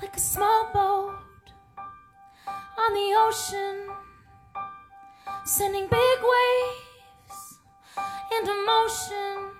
[0.00, 1.14] like a small boat
[2.76, 3.88] on the ocean,
[5.44, 7.58] sending big waves
[8.32, 9.50] into motion,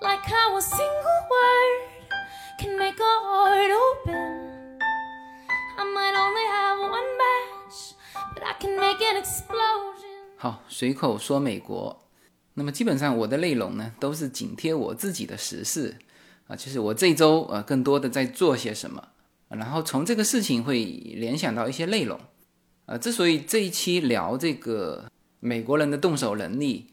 [0.00, 2.08] like how a single word
[2.58, 4.78] can make a heart open.
[5.78, 7.94] I might only have one match,
[8.34, 10.36] but I can make an explosion.
[10.38, 12.02] 好，随口说美国。
[12.54, 15.98] 那么基本上我的内容呢，都是紧贴我自己的时事
[16.48, 19.08] 啊，就是我这周呃更多的在做些什么，
[19.57, 22.19] 然后从这个事情会联想到一些内容。
[22.85, 26.87] 呃，之所以这一期聊这个美国人的动手能力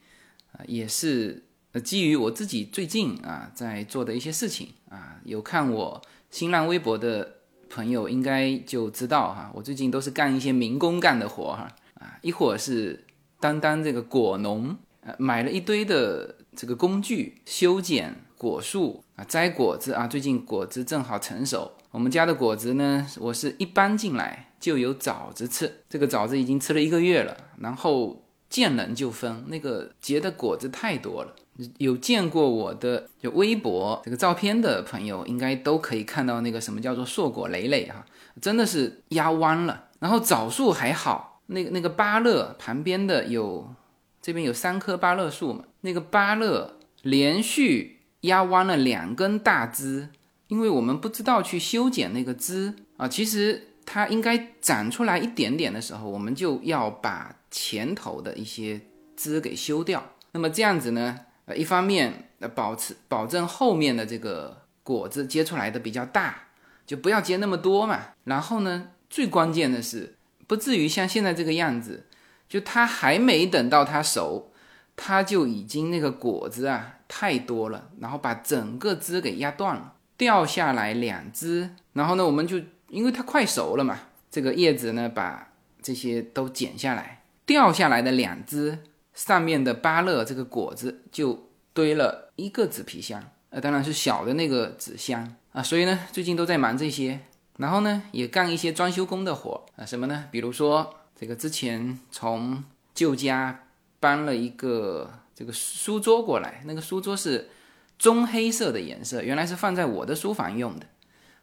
[0.53, 1.45] 啊，也是
[1.83, 7.37] 基于我自己最近啊在做的一些事情啊，有看我新浪微博的
[7.69, 13.07] 朋友应该就知道哈，我最近都是干一些民工干的活哈啊，一会儿是
[13.41, 14.77] 当当这个果农。
[15.01, 20.07] 呃买了一堆的这个工具，修剪果树啊，摘果子啊。
[20.09, 25.81] 最近果子正好成熟，我们家的果子呢，我是一搬进来就有枣子吃。
[25.91, 31.35] 这个枣子已经吃了一个月了，然后见人就分，那个结的果子太多了。
[31.79, 38.07] 有见过我的就微博这个照片的朋友，应该都可以看到那个什么叫做硕果累累哈，
[38.41, 39.87] 真的是压弯了。
[39.99, 43.75] 然后枣树还好，那个那个芭乐旁边的有。
[44.23, 50.11] 这边有三棵芭乐树嘛，那个芭乐连续压弯了两根大枝，
[50.49, 58.81] 因为我们不知道去修剪那个枝啊，其实它应该长出来一点点的时候，我们就要把前头的一些
[59.17, 60.13] 枝给修掉。
[60.33, 66.49] 那么这样子呢，呃，一方面呃保持保证后面的这个果子结出来的比较大，
[66.87, 68.09] 就不要结那么多嘛。
[68.25, 72.05] 然后呢，最关键的是不至于像现在这个样子。
[72.49, 74.51] 就它还没等到它熟，
[74.97, 83.99] 它就已经那个果子啊太多了，然后把整个枝给压断了，掉下来两只，然后呢我们就因为它快熟了嘛，
[84.31, 88.79] 这个叶子呢把这些都剪下来，掉下来的两只
[89.15, 97.21] 上面的芭乐这个果子就堆了一个纸皮箱，呃当然是小的那个纸箱啊，所以呢最近都在忙这些，
[97.57, 100.27] 然后呢也干一些装修工的活啊，什么呢？
[100.31, 100.95] 比如说。
[101.21, 102.63] 这个之前从
[102.95, 103.65] 旧家
[103.99, 107.49] 搬了一个这个书桌过来，那个书桌是
[107.99, 110.87] 棕黑色的颜色，原来是放在我的书房用的。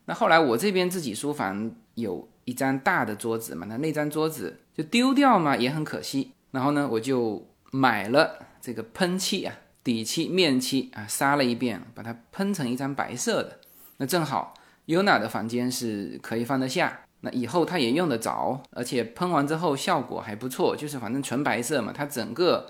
[0.05, 6.31] 那后来我这边自己书房有一张大的桌子嘛，那那张桌子就丢掉嘛，也很可惜。
[6.51, 13.59] 然后呢，我就买了这个喷漆啊，底漆、面漆啊，撒了一遍，把它喷成一张白色的。
[13.97, 14.53] 那正好
[14.85, 17.01] Yuna 的房间是可以放得下。
[17.21, 22.69] 那以后它也用得着，而且喷完之后效果还不错，就是反正纯白色嘛，它整个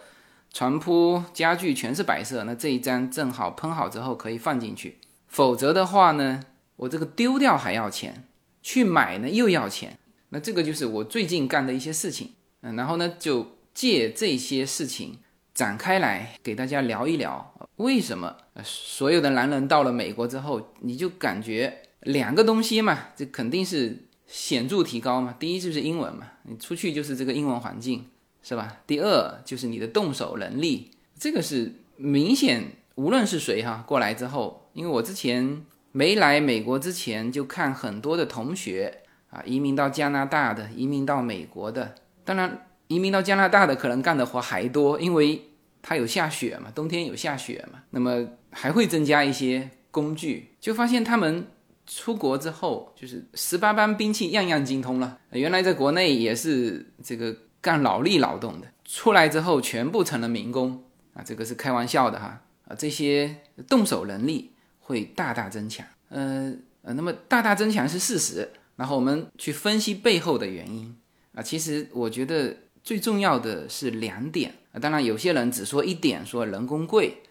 [0.56, 2.46] 床铺家具全是白色。
[2.46, 6.42] 那这一张正好喷好之后可以放进去，否则的话呢，
[6.78, 8.24] 我这个丢掉还要钱，
[8.62, 10.00] 去买呢又要钱。
[10.30, 15.20] 那这个就是我最近干的一些事情，嗯，然后呢就借这些事情
[15.54, 24.04] 展开来给大家聊一聊，为什么所有的男人到了美国之后，你就感觉两个东西嘛，这肯定是。
[24.28, 25.36] 显著提高嘛？
[25.38, 28.04] 第一就是英文嘛，你出去就是这个英文环境，
[28.48, 28.78] 是吧？
[28.86, 32.64] 第二就是你的动手能力，这个是明显，
[32.94, 39.02] 无论是谁哈，过来之后，因为我之前没来美国之前就看很多的同学
[39.32, 45.42] 啊，移民到加拿大的，移民到美国的，当然移民到加拿大的可能干的活还多，因为
[45.82, 51.48] 它有下雪嘛，冬天有下雪嘛，那么还会增加一些工具，就发现他们。
[51.88, 55.20] 出国之后，就是十八般兵器样样精通了。
[55.30, 57.32] 原来在国内也是这个
[57.66, 60.84] 干脑力劳动的，出来之后全部成了民工。
[61.16, 62.44] 啊，这个是开玩笑的哈。
[62.68, 63.38] 啊，这些
[63.68, 65.84] 动手能力会大大增强。
[66.10, 66.54] 呃
[66.84, 70.96] 呃，那么大大增强是事实，然后我们去分析背后的原因。
[71.34, 74.54] 啊，其实我觉得最重要的是两点。
[74.72, 77.24] 啊，当然有些人只说一点，说人工贵，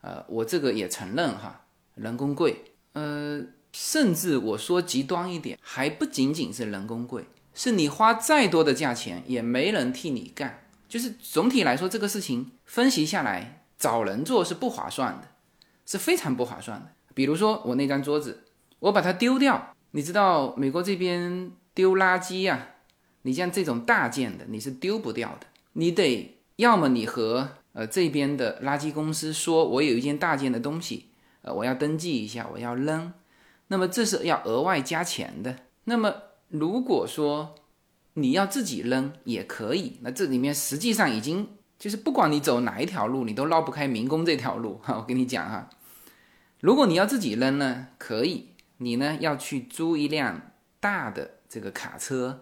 [0.00, 1.66] 呃，我这个也承认哈，
[1.96, 2.64] 人工贵，
[2.94, 3.44] 呃。
[3.74, 7.24] 甚至我说极端一点，还不仅仅是人工贵，
[7.54, 10.64] 是你花再多的价钱也没人替你干。
[10.88, 15.28] 就是总体来说，这个事情分析下来，找人做是不划算的，
[15.86, 16.92] 是非常不划算的。
[17.14, 18.44] 比如说我那张桌子，
[18.78, 22.68] 我把它丢掉，你知道美国这边丢垃圾呀，
[23.22, 31.10] 你像这种大件的，你是丢不掉的，你得要么你和呃这边的垃圾公司说，我有一件大件的东西，
[31.40, 33.12] 呃我要登记一下，我要扔。
[33.68, 35.56] 那么这是要额外加钱的。
[35.84, 36.14] 那么
[36.52, 37.54] 如果说
[38.14, 44.98] 你要自己扔也可以，那这里面实际上已经就是不管你走哪一条路，你都绕不开民工这条路哈。
[45.00, 45.70] 我跟你讲哈，
[46.60, 52.40] 如果你要自己扔呢，可以，你呢要去租一辆大的这个卡车，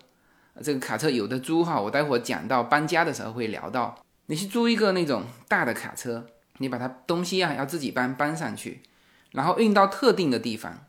[0.61, 3.97] 这个卡车有的租哈，我待会儿讲到搬家的时候会聊到。
[4.27, 6.27] 你去租一个那种大的卡车，
[6.59, 8.83] 你把它东西啊要自己搬搬上去，
[9.31, 10.87] 然后运到特定的地方，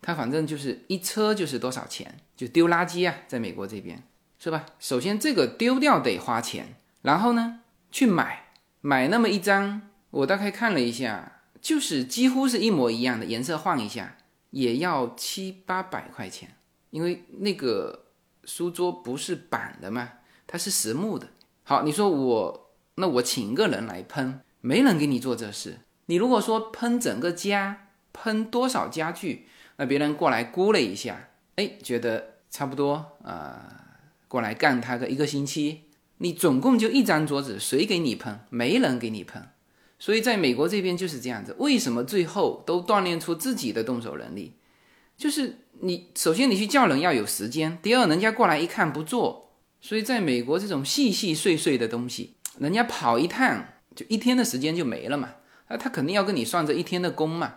[0.00, 4.02] 它反正就是一车就是多少钱，就丢垃圾啊，在美国这边
[4.38, 4.66] 是吧？
[4.78, 7.60] 首先这个丢掉得花钱，然后呢
[7.90, 14.16] 去买买那么一张，我大概看了一下，就是几乎是一模一样的颜色换一下。
[14.50, 16.56] 也要七八百块钱，
[16.90, 18.06] 因为那个
[18.42, 20.10] 书桌不是板的嘛，
[20.44, 21.28] 它是实木的。
[21.62, 25.78] 好，你说我那我请个人来喷，没人给你做这事。
[26.06, 29.46] 你如果说喷整个家，喷多少家具，
[29.80, 33.82] 那别人过来估了一下，哎，觉得差不多啊，
[34.28, 35.84] 过来干他个一个星期，
[36.18, 38.40] 你总共就一张桌子，谁给你喷？
[38.50, 39.42] 没人给你喷。
[39.98, 44.52] 所以在美国这边就是这样子，为什么最后都锻炼出自己的动手能力？
[45.16, 53.64] 就是你首先你去叫人要有时间，第二人家过来一看不做，所以在美国这种细细碎碎的东西，人家跑一趟
[53.96, 55.36] 就一天的时间就没了嘛，
[55.68, 57.54] 那他肯定要跟你算这一天的工嘛。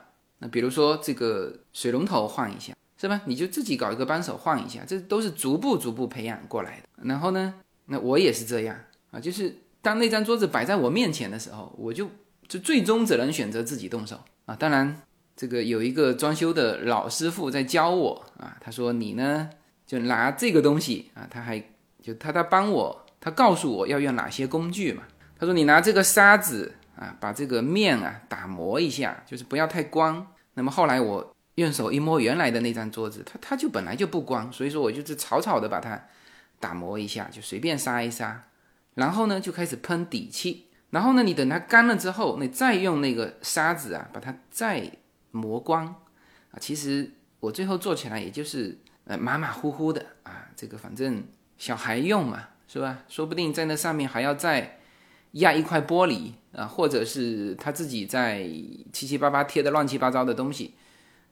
[0.51, 3.21] 比如说这个水龙头换一下，是吧？
[3.25, 6.87] 你就自己搞一个扳手换一下，这都是逐步逐步培养过来的。
[7.03, 7.53] 然后呢，
[7.85, 8.75] 那我也是这样
[9.11, 12.09] 啊，就是当那张桌子摆在我面前的时候，我就。
[12.45, 14.53] 就最终只能选择自己动手啊！
[14.53, 15.01] 当然，
[15.35, 18.57] 这个有一个装修的老师傅在教我啊。
[18.59, 19.49] 他说：“你呢，
[19.87, 21.57] 就拿这个东西啊。”他还
[22.01, 25.03] 就他他帮我，他告诉我要用哪些工具嘛。
[25.39, 36.01] 他说：“你拿这个沙子啊，把这个面啊打磨一下，就是不要太光。”那么后来我用手一摸原来的那张桌子，它它就本来就不光，所以说我就是草草的把它
[36.59, 38.43] 打磨一下，就随便杀一杀，
[38.95, 40.67] 然后呢就开始喷底漆。
[40.91, 44.91] 然后呢，你等它干了之后，你再用那个沙子啊，把它再
[45.31, 45.87] 磨光
[46.51, 46.59] 啊。
[46.59, 50.49] 其实我最后做起来也就是呃马马虎虎的啊。
[50.55, 51.23] 这个反正
[51.57, 52.99] 小孩用嘛，是吧？
[53.07, 54.79] 说不定在那上面还要再
[55.33, 58.43] 压一块玻璃啊，或者是他自己在
[58.91, 60.73] 七七八八贴的乱七八糟的东西，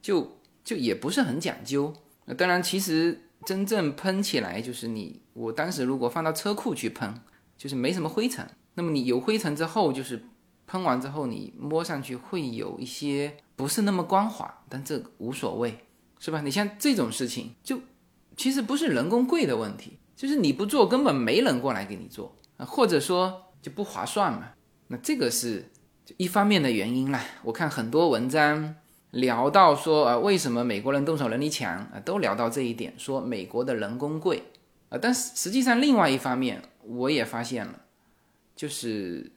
[0.00, 1.92] 就就也不是很讲究。
[2.36, 7.14] 当然，其实真正喷起来就是你，我当时如果放到车库去喷，
[7.56, 8.48] 就是没什么灰尘。
[8.74, 10.24] 那么你有灰尘之后，就是
[10.66, 15.78] 喷完之后，你摸上去会有一些不是那么光滑，但这无所谓，
[16.18, 16.40] 是吧？
[16.40, 17.80] 你像这种事情，就
[18.36, 24.50] 其实不是人工贵的问题，就是你不做，根本没人过来给你做啊，或者说就不划算嘛。
[24.88, 25.70] 那这个是
[26.18, 27.24] 一方面的原因啦。
[27.44, 28.74] 我看很多文章
[29.12, 34.42] 聊到说啊，为什么美国人动手能力强啊，都聊到这一点，说美国的人工贵
[34.90, 34.98] 啊。
[35.00, 37.78] 但是实际上，另外一方面我也发现了。
[38.54, 39.32] 就是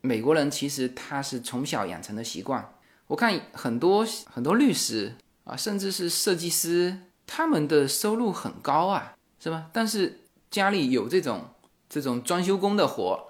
[0.00, 2.72] 美国人其实他是从小养成的习惯。
[3.06, 5.14] 我看很多很多律师
[5.44, 9.70] 啊，甚至是设计师，他们的收入很高啊，是吧？
[9.72, 11.44] 但是家里有这种
[11.88, 13.28] 这种装修工的活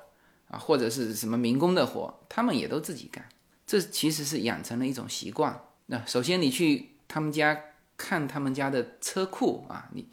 [0.49, 3.25] 啊，或者是什么民工的活，他们也都自己干。
[3.67, 5.61] 这其实是养成了一种习惯。
[5.87, 7.59] 那首先你去他们家
[7.97, 10.09] 看他们家的车库啊，你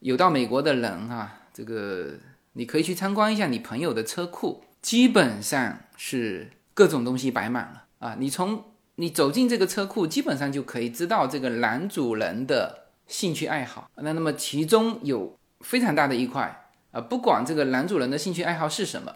[0.00, 2.14] 有到美国的人啊，这个。
[2.54, 8.14] 你可以去参观一下你朋友的车库，基本上是各种东西摆满了啊！
[8.18, 8.62] 你从
[8.96, 13.90] 你走进这个车库，基本上就可以知道这个男主人的兴趣爱好。
[13.96, 19.10] 那那么其中有非常大的一块啊，不管这个男主人的兴趣爱好是什么，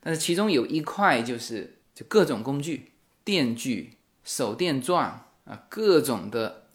[0.00, 2.92] 但是其中有一块就是就各种工具、
[3.24, 6.66] 电锯、手电钻啊，各种的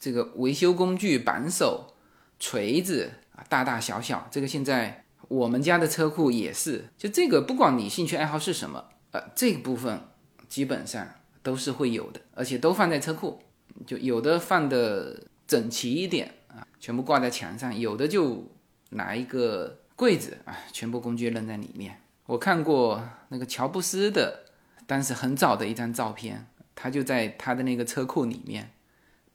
[0.00, 1.94] 这个维修工具、扳手、
[2.38, 4.98] 锤子啊，大大小小，这个现在。
[5.28, 9.98] 我们家的车库也是，就这个，不管你兴趣爱好是什么，呃，这部分
[10.46, 11.08] 基本上
[11.42, 13.40] 都是会有的，而且都放在车库，
[13.86, 18.46] 就有的放的整齐一点啊，全部挂在墙上，有的就
[18.90, 21.98] 拿一个柜子啊，全部工具扔在里面。
[22.26, 24.44] 我看过那个乔布斯的，
[24.86, 28.70] 当时很早的一张照片，他就在他的那个车库里面，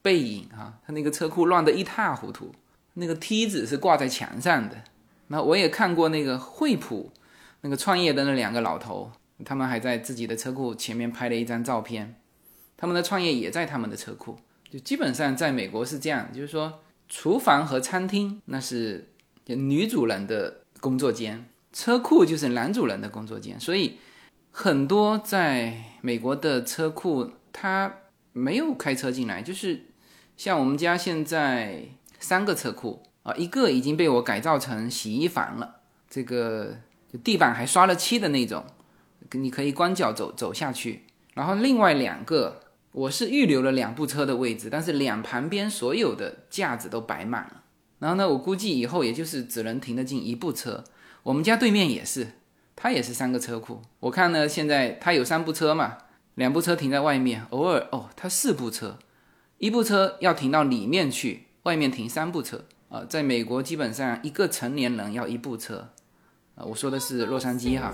[0.01, 2.53] 背影啊，他那个车库乱得一塌糊涂，
[2.93, 4.83] 那个梯子是挂在墙上的。
[5.27, 7.11] 那我也看过那个惠普，
[7.61, 9.11] 那个创业的那两个老头，
[9.43, 12.15] 他们还在自己的车库前面拍了一张照片，
[12.77, 14.37] 他们的创业也在他们的车库。
[14.69, 19.09] 就基本上在美国是这样，就是说厨房和餐厅那是
[19.45, 23.59] 女主人的工作间，车库就是男主人的工作间。
[23.59, 23.99] 所以
[24.49, 27.93] 很多在美国的车库，他
[28.33, 29.85] 没有开车进来，就是
[30.35, 31.83] 像我们家现在
[32.17, 33.03] 三个车库。
[33.21, 36.77] 啊，一个已经被我改造成洗衣房了，这个
[37.25, 38.63] 地板还刷了漆的那种，
[39.33, 41.03] 你可以光脚走走下去。
[41.33, 42.61] 然后另外两个，
[42.93, 47.63] 我是预留了两部车的位置，但是两旁边所有的架子都摆满了。
[47.99, 50.85] 然后呢，我估计以后也就是只能停得进一部车。
[51.27, 52.25] 我们家对面也是，
[52.73, 53.81] 它也是三个车库。
[53.99, 55.97] 我看呢，现在它有三部车嘛，
[56.35, 58.97] 两部车停在外面，偶尔哦，它四部车，
[59.57, 63.03] 一部车要停到里面去，外面停三部车啊。
[63.09, 65.89] 在美国，基本上一个成年人要一部车
[66.55, 66.63] 啊。
[66.63, 67.93] 我说的是洛杉矶哈。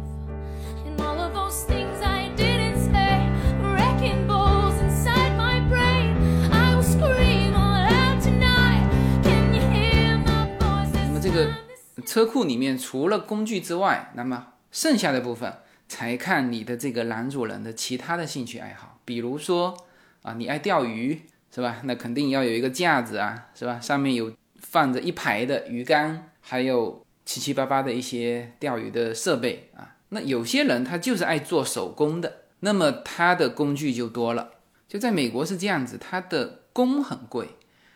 [12.11, 18.99] 车库里面除了工具之外，那么剩下的部分才看你的这个男主人的其他的兴趣爱好。
[19.05, 19.77] 比如说
[20.21, 21.21] 啊，你爱钓鱼
[21.55, 21.77] 是吧？
[21.85, 23.79] 那肯定要有一个架子啊，是吧？
[23.79, 29.95] 上面有放着一排的鱼竿，还有七七八八的一些钓鱼的设备啊。
[30.09, 34.55] 那有些人他就是爱做手工的，那么他的工具就多了。
[34.89, 37.51] 就在美国是这样子，他的工很贵，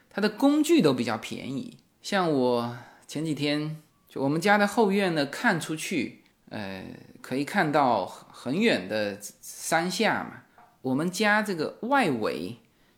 [0.10, 1.80] 他的工具都比较便宜。
[2.02, 3.82] 像我前几天。
[4.16, 6.86] 我们家的后院呢，看出去，呃，
[7.22, 10.44] 可以看到很远的山下嘛。
[10.82, 12.58] 我们家这个外围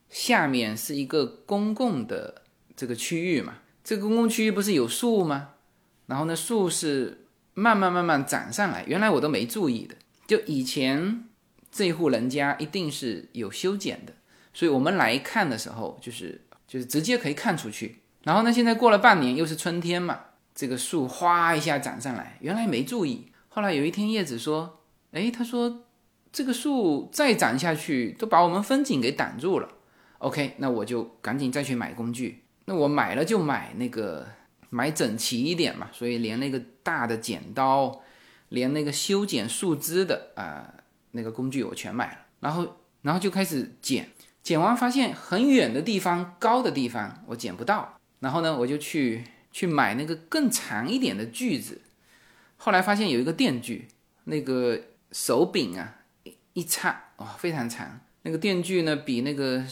[0.09, 2.43] 下面是一个公共的
[2.75, 3.55] 这个区域嘛。
[3.83, 5.51] 这个公共区域不是有树吗？
[6.05, 8.83] 然后呢，树是慢慢慢慢长上来。
[8.85, 9.95] 原来我都没注意的，
[10.27, 11.23] 就以前
[11.71, 14.13] 这户人家一定是有修剪的，
[14.53, 17.99] 所以我们来看的时候，就是就是直接可以看出去。
[18.23, 20.19] 然后呢，现在过了半年，又是春天嘛。
[20.57, 23.31] 这个树哗一下长上来，原来没注意。
[23.47, 24.79] 后来有一天，叶子说
[25.13, 25.83] ：“哎，他说
[26.31, 29.69] 这个树再长下去，都把我们风景给挡住了。
[30.17, 32.43] ”OK，那我就赶紧再去买工具。
[32.65, 34.25] 那我买了就买那个
[34.71, 38.01] 买整齐一点嘛，所以连那个大的剪刀，
[38.49, 40.73] 连那个修剪树枝的啊
[41.11, 42.17] 那个工具我全买了。
[42.39, 44.09] 然后，然后就开始剪，
[44.41, 47.99] 剪完发现很远的地方、高的地方我剪不到。
[48.21, 49.23] 然后呢，我就去。
[49.51, 51.81] 去买那个更长一点的锯子，
[52.57, 53.87] 后来发现有一个电锯，
[54.25, 54.79] 那个
[55.11, 59.63] 手柄啊一一插哇非常长，那个电锯呢比那个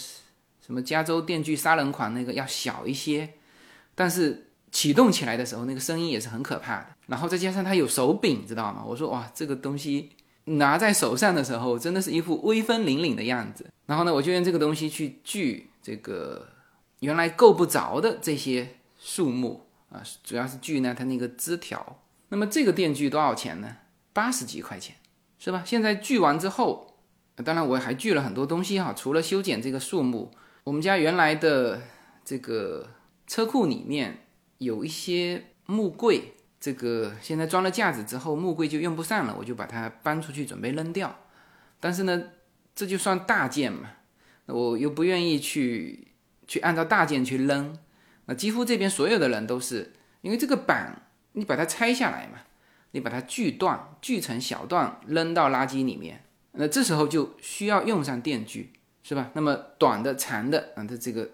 [0.66, 3.34] 什么加州电锯杀人狂那个要小一些，
[3.94, 6.88] 但是启动起来的时候那个声音也是很可怕的。
[7.08, 8.84] 然后再加上它有手柄，知道吗？
[8.84, 10.10] 我说哇这个东西
[10.46, 13.70] 拿在手上的时候真的是一副威风凛凛的样子。
[13.86, 16.48] 然后呢我就用这个东西去锯这个
[17.02, 19.65] 原来够不着的这些树木。
[19.96, 22.02] 啊，主要是锯呢，它那个枝条。
[22.30, 23.78] 那么这个电锯多少钱呢？
[24.12, 24.96] 八十几块钱，
[25.40, 25.64] 是吧？
[25.66, 26.98] 现在锯完之后，
[27.44, 28.94] 当然我还锯了很多东西哈。
[28.94, 30.32] 除了修剪这个树木，
[30.66, 31.82] 我们家原来的
[32.26, 32.90] 这个
[33.26, 34.26] 车库里面
[34.58, 41.16] 有一些木柜，这个现在装了架子之后，木柜就用不上了，我就把它搬出去准备扔掉。
[41.80, 42.24] 但是呢，
[42.74, 43.92] 这就算大件嘛，
[44.48, 46.08] 我又不愿意去
[46.48, 47.78] 去按照大件去扔。
[48.26, 51.04] 那几乎这边所有的人都是因为这个板，
[51.34, 52.40] 你把它拆下来嘛，
[52.92, 56.24] 你把它锯断，锯成小段扔到垃圾里面。
[56.54, 59.32] 那这时候就需要用上电锯，是吧？
[59.34, 61.30] 那么短的、长的，啊，的这个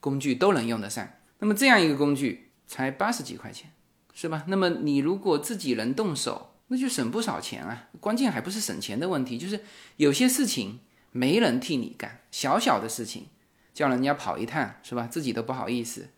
[0.00, 1.06] 工具都能用得上。
[1.38, 3.70] 那么这样一个工具才八十几块钱，
[4.14, 4.44] 是吧？
[4.46, 7.88] 那么你如果自己能动手，那就省不少钱啊。
[8.00, 9.60] 关键还不是省钱的问题，就是
[9.98, 10.80] 有些事情
[11.12, 13.26] 没人替你干，小小的事情
[13.74, 15.06] 叫人家跑一趟，是吧？
[15.06, 16.08] 自己都不好意思。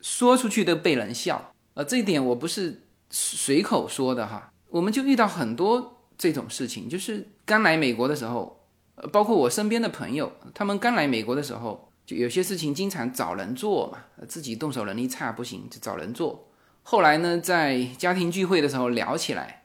[0.00, 4.52] 说出去都被人笑，呃，这一点我不是随口说的哈。
[4.68, 8.64] 我们就遇到很多这种事情，就是刚来美国的时候，
[8.96, 16.48] 呃，包括我身边的朋友，他们刚来美国的时候，就有些事情经常找人做嘛，自己动手能力差不行，就找人做。
[16.82, 19.64] 后来呢，在家庭聚会的时候聊起来，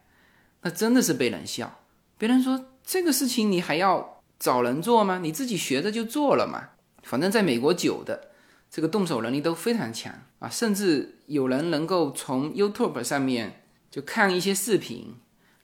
[0.62, 1.80] 那真的是被人笑。
[2.18, 5.20] 别人说这个事情你还要找人做吗？
[5.20, 6.70] 你自己学着就做了嘛。
[7.04, 8.30] 反正在美国久的
[8.76, 13.62] 这个动手能力都非常强啊，甚至有人能够从 YouTube 上面
[13.92, 15.14] 就看一些视频，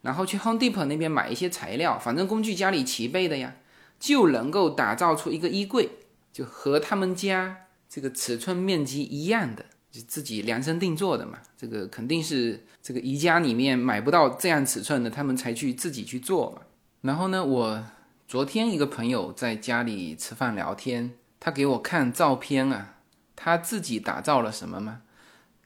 [0.03, 3.55] 然后去 Home Depot 那边买一些材料，反正工具家里齐备的呀，
[3.99, 5.89] 就能够打造出一个衣柜，
[6.31, 9.65] 就和他们家这个尺寸面积一样的。
[9.91, 16.61] 就自己量身定做的嘛，这个肯定是这个宜家里面买不到这样尺寸的，他们才去自己去做嘛。
[17.01, 17.83] 然后呢，我
[18.27, 22.97] 昨天一个朋友在家里吃饭聊天，他给我看照片啊，
[23.41, 25.01] 他自己打造了什么吗？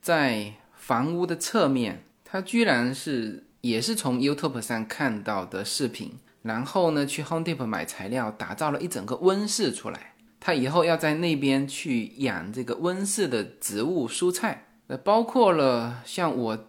[0.00, 10.14] 在房屋的侧面，他居然是也是从 YouTube 上看到的视频，然后呢去 Home Depot 买材料，打造了一整个温室出来。
[10.38, 16.66] 他以后要在那边去养这个温室的植物蔬菜，呃，包括了像我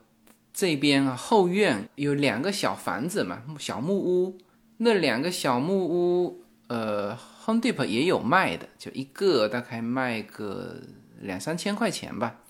[0.51, 4.39] 这边啊后院有两个小房子嘛，小木屋，
[4.77, 10.81] 那两个小木屋，呃，Home Depot 也有卖的，就一个大概卖个
[11.21, 12.41] 两三千块钱吧。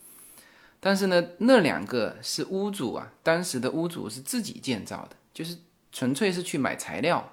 [0.80, 5.58] 但是呢，那两个是屋主啊，当时的屋主是自己建造的，就是
[5.92, 7.32] 纯粹是去买材料，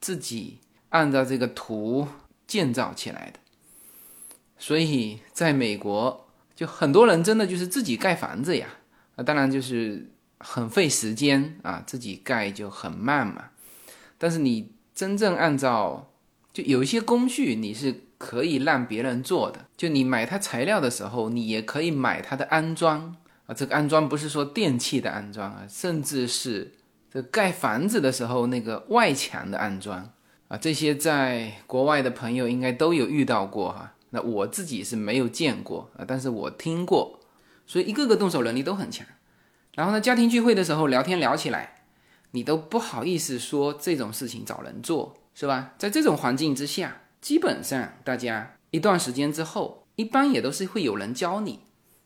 [0.00, 2.08] 自己按照这个图。
[2.44, 3.38] 建造起来的，
[4.58, 8.66] 所以在美国，就很多人真的就是自己盖房子呀，
[9.16, 13.48] 啊，当然就是很费时间啊，自己盖就很慢嘛。
[14.18, 16.11] 但是你真正按照，
[16.52, 23.16] 就有一些工序你是可以让别人做的，就你买它材料的时候，你也可以买它的安装
[23.46, 23.54] 啊。
[23.54, 26.72] 这个安装不是说电器的安装啊，甚至是
[27.10, 30.12] 这盖房子的时候那个外墙的安装。
[30.48, 33.94] 啊，这些在国外的朋友应该都有遇到过哈。
[34.10, 37.20] 那我自己是没有见过啊，但是我听过，
[37.66, 39.06] 所以一个个动手能力都很强。
[39.74, 41.76] 然后呢，家庭聚会的时候聊天聊起来，
[42.32, 45.74] 你都不好意思说这种事情找人做，是吧？
[45.78, 51.60] 在这种环境之下，基本上大家一段时间之后，一般也都是会有人教你，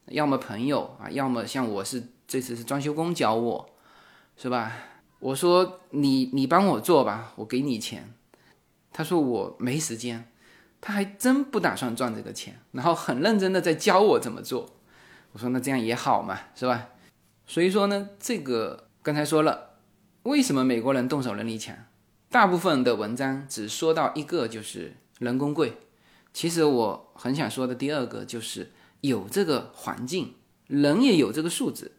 [0.06, 3.70] 要么朋友啊，要么像我是这次是装修工教我，
[4.36, 4.72] 是吧？
[5.18, 8.12] 我说你你帮我做吧，我给你钱。
[8.92, 10.30] 他说我没时间，
[10.80, 14.76] 他还真不打算赚这个钱，然后很认真的在教我怎么做。
[15.32, 16.88] 我说那这样也好嘛，是吧？
[17.46, 19.78] 所以说呢，这个刚才说了，
[20.22, 21.76] 为什么美国人动手能力强？
[22.28, 25.74] 大部分的文章只说到一个，就是人工贵。
[26.32, 30.34] 其实我很想说的第二个就是有这个环境，
[30.66, 31.92] 人也有这个素质，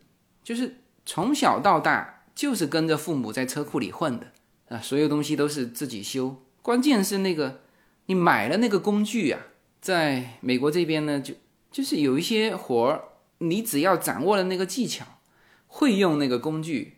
[0.44, 4.28] 就是从小到大就是跟着父母在车库里混的
[4.70, 6.44] 啊，所有东西都是自己修。
[6.62, 7.62] 关键是那个，
[8.08, 9.40] 你买了那个工具啊，
[9.82, 11.34] 在美国这边呢，就
[11.72, 13.04] 就是有一些活儿，
[13.40, 15.20] 你只要掌握了那个技巧，
[15.66, 16.98] 会用那个工具，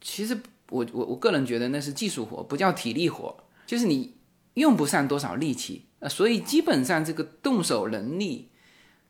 [0.00, 4.14] 其实我我我个人觉得那是技术活，不叫体力活，就是你
[4.54, 8.50] 用不上多少力气啊，所以基本上这个动手能力，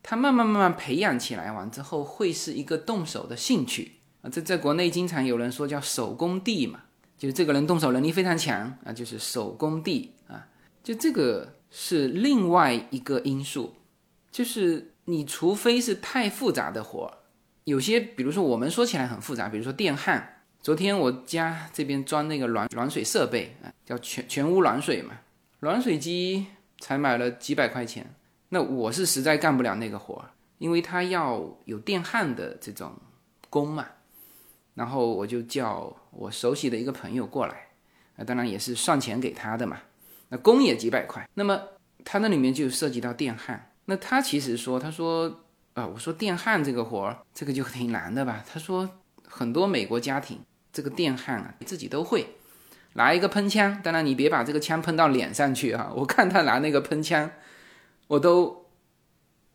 [0.02, 6.80] 它慢慢慢慢培养起来完之后，会是一个动手的兴趣啊，这在国内经常有人说叫手工地嘛。
[7.16, 10.48] 就是这个人动手能力非常强啊，就是手工地啊，
[10.82, 13.74] 就这个是另外一个因素，
[14.30, 17.12] 就是你除非是太复杂的活，
[17.64, 20.36] 有些比如说我们说起来很复杂，比如说电焊。
[20.62, 25.14] 昨天我家这边装那个暖暖水设备啊，叫全全屋暖水嘛，
[25.60, 26.46] 暖水机
[26.78, 28.14] 才买了几百块钱，
[28.50, 30.22] 那我是实在干不了那个活，
[30.58, 32.92] 因为它要有电焊的这种
[33.48, 33.86] 工嘛。
[34.74, 37.68] 然后我就叫我熟悉的一个朋友过来，
[38.16, 39.78] 那当然也是算钱给他的嘛。
[40.28, 41.60] 那工也几百块，那么
[42.04, 43.72] 他那里面就涉及到电焊。
[43.86, 45.40] 那他其实说，他说
[45.72, 48.44] 啊，我说电焊这个活儿，这个就挺难的吧？
[48.46, 48.88] 他说
[49.26, 50.38] 很多美国家庭
[50.72, 52.34] 这个电焊啊，自己都会
[52.94, 55.92] 拿一个喷枪，当然你别把这个枪喷到脸上去啊。
[55.94, 57.30] 我看他拿那个喷枪，
[58.08, 58.66] 我都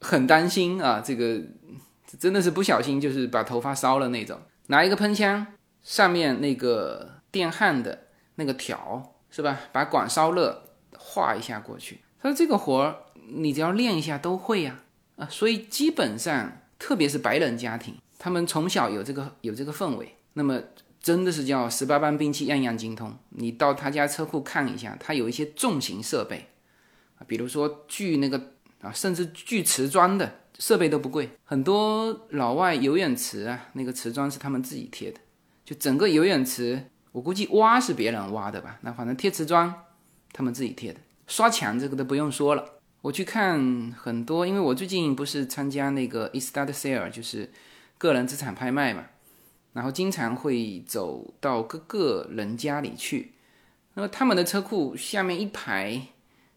[0.01, 1.41] 很担心啊，这个
[2.19, 4.39] 真的是不小心就是把头发烧了那种。
[4.67, 5.45] 拿一个喷枪，
[5.84, 9.60] 上面那个电焊的那个条是吧？
[9.71, 10.63] 把管烧热，
[10.97, 11.99] 画一下过去。
[12.21, 12.95] 他说这个活儿
[13.28, 14.80] 你只要练一下都会呀
[15.17, 15.28] 啊！
[15.30, 20.62] 所以基本上，特别是白人家庭，他们从小有这个有这个氛围，那么
[21.06, 23.15] 真的是叫十八般兵器样样精通。
[23.30, 26.48] 你到他家车库看一下，他有一些重型设备
[27.20, 30.39] 啊，比如说锯那个啊，甚至锯瓷砖的。
[30.58, 35.20] 设备都不贵，很多老外游泳池啊，那个瓷砖是他们自己贴的，
[35.65, 39.74] 就整个游泳池，我估计挖是别人挖的吧，那反正贴瓷砖，
[40.32, 42.63] 他们自己贴的，刷墙这个都不用说了。
[43.02, 47.52] 我去看很多，因为我最近不是参加那个 estate sale，就是
[47.98, 49.04] 个人资产拍卖嘛，
[49.76, 53.34] 然后经常会走到各个人家里去，
[53.94, 56.02] 那么他们的车库下面一排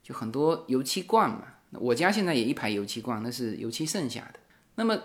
[0.05, 4.39] 就很多油漆罐嘛，我家现在也一排油漆罐，那是油漆剩下的。
[4.77, 4.97] 那么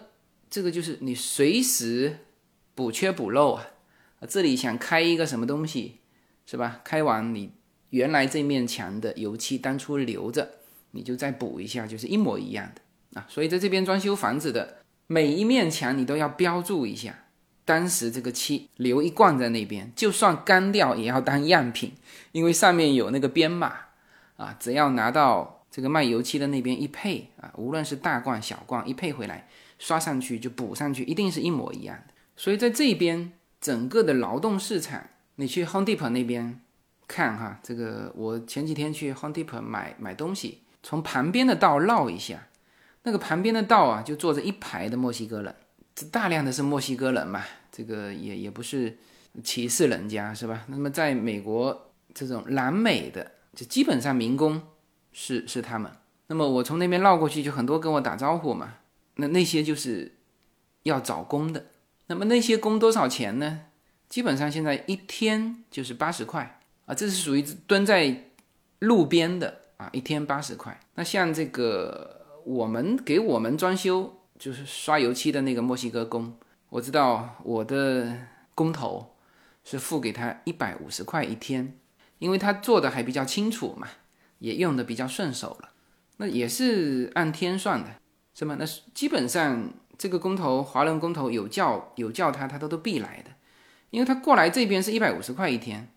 [0.48, 2.20] 这个就是你随时
[2.76, 3.66] 补缺补漏啊，
[4.30, 5.98] 这里想开一个什么东西，
[6.46, 6.82] 是吧？
[6.84, 7.52] 开完你
[7.90, 10.48] 原来这面墙的油漆当初留着，
[10.92, 13.26] 你就再补一下，就是一模一样的啊。
[13.28, 17.23] 所以在这边装修房子的每一面墙，你都要标注一下。
[17.66, 21.94] 当时这个漆留一罐在那边，就算干掉也要当样品，
[22.34, 23.74] 因为上面有那个编码
[24.36, 24.56] 啊。
[24.60, 29.48] 只要拿到这个卖油漆的那边一配啊，无论是大罐小罐一配回来，
[29.80, 32.14] 刷上去就补上去，一定是一模一样的。
[32.36, 36.60] 所以在这边整个的劳动市场，你去 Home Depot 那边
[37.08, 42.48] 看哈，这个我前几天去 Home Depot 买买东西，从旁边的道绕一下，
[43.04, 45.56] 那个旁边的道啊，就坐着一排的墨西哥人。
[45.96, 48.98] 这大量的是墨西哥人嘛，这个也也不是
[49.44, 50.66] 歧视人家是吧？
[50.68, 54.60] 那么在美国这种南美的，就基本上民工
[55.12, 55.92] 是是他们。
[56.28, 58.76] 那么我从那边绕过去，就很多跟我打招呼嘛。
[59.18, 60.12] 那那些就是
[60.82, 61.68] 要找工的。
[62.08, 63.66] 那么那些工多少钱呢？
[64.10, 68.30] 基本上现在一天就是八十块啊，这是属于蹲在
[68.80, 70.80] 路边的啊，一天八十块。
[70.96, 74.22] 那像这个我们给我们装修。
[74.44, 78.14] 就是刷油漆的那个墨西哥工，我知道我的
[78.54, 79.16] 工头
[79.64, 81.80] 是付给他一百五十块一天，
[82.20, 83.88] 因为他做的还比较清楚嘛，
[84.40, 85.70] 也用的比较顺手了。
[86.18, 87.92] 那也是按天算的，
[88.36, 88.58] 是吗？
[88.60, 93.32] 那基本上这个工头，华人工头有叫有叫他，他都都必来的，
[93.92, 95.88] 因为他过来这边是一百五十块一天，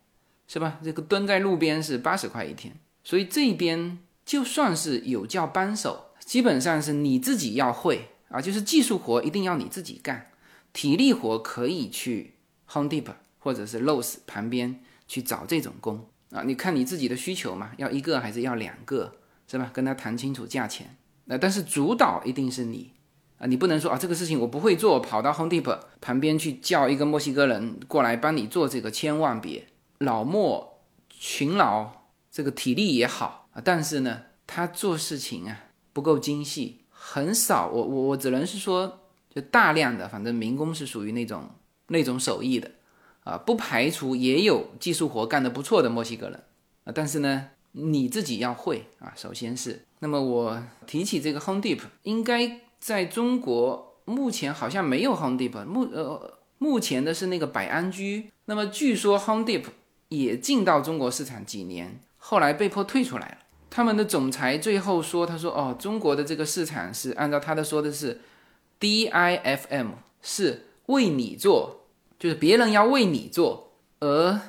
[0.47, 0.79] 是吧？
[0.85, 8.11] 这个蹲在路边是八十块一天，所以这边就算是有叫扳手，基本上是你自己要会。
[8.29, 10.31] 啊，就是技术活一定要你自己干，
[10.73, 12.35] 体力活可以去
[12.73, 16.43] Home Depot 或者是 Lowe's 旁边去找这种工啊。
[16.43, 19.15] 你看你自己的需求嘛，要一个还是要两个，
[19.47, 19.71] 是吧？
[19.73, 20.97] 跟他谈清楚价钱。
[21.27, 22.93] 那但是主导一定是你
[23.39, 29.67] 啊，你不能说啊这个事情我不会做，跑到 Home Depot 旁边去叫一个墨西哥人过来帮你做这个，千万别。
[29.99, 31.93] 老莫勤劳，
[32.31, 36.81] 这个体力也好啊，但是呢，他做事情啊不够精细。
[37.09, 38.99] 很少，我我我只能是说，
[39.33, 41.49] 就大量的，反正民工是属于那种
[41.87, 42.69] 那种手艺的，
[43.23, 46.43] 啊，不排除也有技术活干得不错的墨西哥人，
[46.83, 59.67] 啊，但是呢，你自己要会啊，首先是，那么我提起这个 Home Deep，应该在中国目前好像没有 Home Deep，目呃目前的是那个百安居，那么据说 Home Deep
[60.09, 63.39] 也进到中国市场几年，后来被迫退出来了。
[63.69, 68.21] 他们的总裁最后说：“他说哦，中国的这个市场是按照他的说的是
[68.81, 69.89] ，DIFM
[70.23, 71.87] 是为你做，
[72.19, 74.41] 就是别人要为你做，而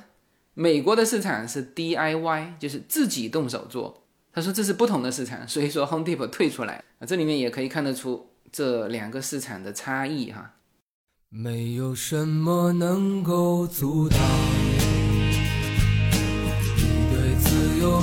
[0.53, 4.03] 美国的市场是 DIY，就是自己动手做。
[4.31, 10.53] 他说这是不同的市场，所以说 Home Depot 退出来啊，这里面也可以看得出这两个市场的差异哈。
[11.29, 14.17] 没有什么能够阻挡。”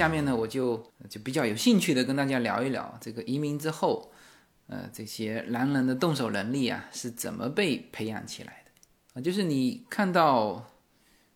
[0.00, 4.10] 下面呢，我就就比较有兴趣的跟大家聊一聊这个移民之后，
[4.66, 9.22] 呃，这些男人的动手能力啊是怎么被培养起来的啊？
[9.22, 10.64] 就是你看到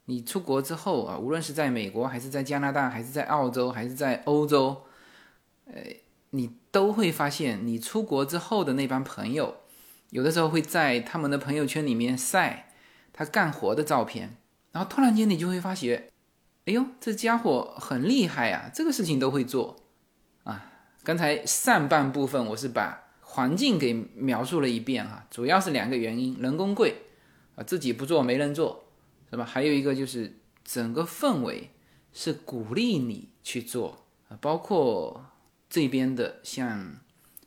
[0.07, 4.85] 你出国之后啊，无论是在美国还是在加拿大，还是在澳洲，还是在欧洲，
[5.67, 5.83] 呃，
[6.31, 9.57] 你都会发现，你出国之后的那帮朋友，
[10.09, 12.73] 有的时候会在他们的朋友圈里面晒
[13.13, 14.39] 他干活的照片，
[14.73, 16.09] 然后突然间你就会发现。
[16.67, 18.71] 哎呦，这家伙很厉害啊！
[18.73, 19.77] 这个事情都会做
[20.45, 20.73] 啊。
[21.03, 27.03] 刚才上半部分我是把环境给描述了一遍哈，主要是两个原因：人工贵
[27.55, 28.87] 啊，自己不做没人做，
[29.29, 29.45] 是吧？
[29.45, 31.69] 还有一个就是整个氛围
[32.15, 35.27] 是鼓励你去做啊，包括
[35.69, 37.01] 这边的像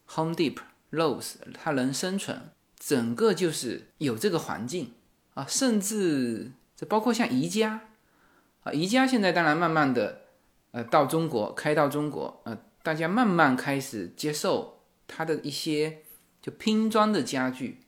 [0.09, 4.93] Home Depot、Lowe's，它能生存，整个就是有这个环境
[5.33, 7.81] 啊，甚至这包括像宜家
[8.73, 10.21] 宜家现在当然慢慢的
[10.71, 15.99] 呃到中国开到中国，呃，大家慢慢开始接受它的一些
[16.41, 17.81] 就拼装的家具，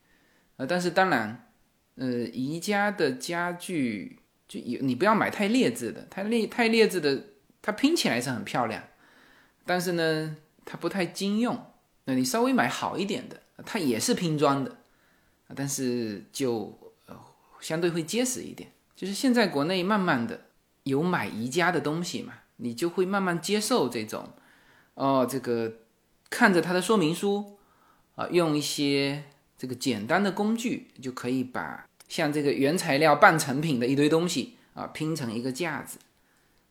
[0.58, 1.46] 呃，但是当然。
[2.02, 7.22] 呃，宜家的家具就有，你不要买太劣质的，太劣太劣质的，
[7.62, 8.82] 它拼起来是很漂亮，
[9.66, 11.62] 但是呢，它不太经用。
[12.06, 14.78] 那你稍微买好一点的，它也是拼装的，
[15.54, 17.20] 但是就呃
[17.60, 18.72] 相对会结实一点。
[18.96, 20.40] 就是现在国内慢慢的
[20.84, 24.30] 有买宜家的东西嘛，你就会慢慢接受这种，
[24.96, 25.74] 哦，这个
[26.30, 27.58] 看着它的说明书
[28.16, 29.24] 啊，用一些
[29.58, 31.86] 这个简单的工具就可以把。
[32.08, 36.00] 像这个原材料半成品的一堆东西啊，拼成一个架子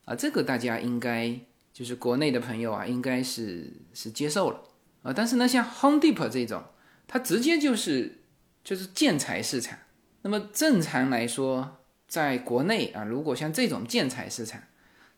[0.04, 1.32] 啊，这个大家应该
[1.72, 4.60] 就是国内的朋友啊，应该是是接受了
[5.04, 5.12] 啊。
[5.12, 6.64] 但是呢，像 Home Depot 这种，
[7.06, 8.18] 它直接就是
[8.64, 9.78] 就是建材市场。
[10.22, 14.60] 那么正常来说，在国内啊，如果像这种建材市场，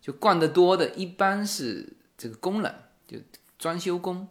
[0.00, 2.74] 就逛得多的一般是这个工人，
[3.06, 3.16] 就
[3.58, 4.26] 装修工。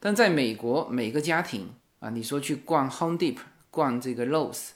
[0.00, 4.70] 但在美国，每个家庭啊，你说去逛 Home Depot，逛这个 Lowe's。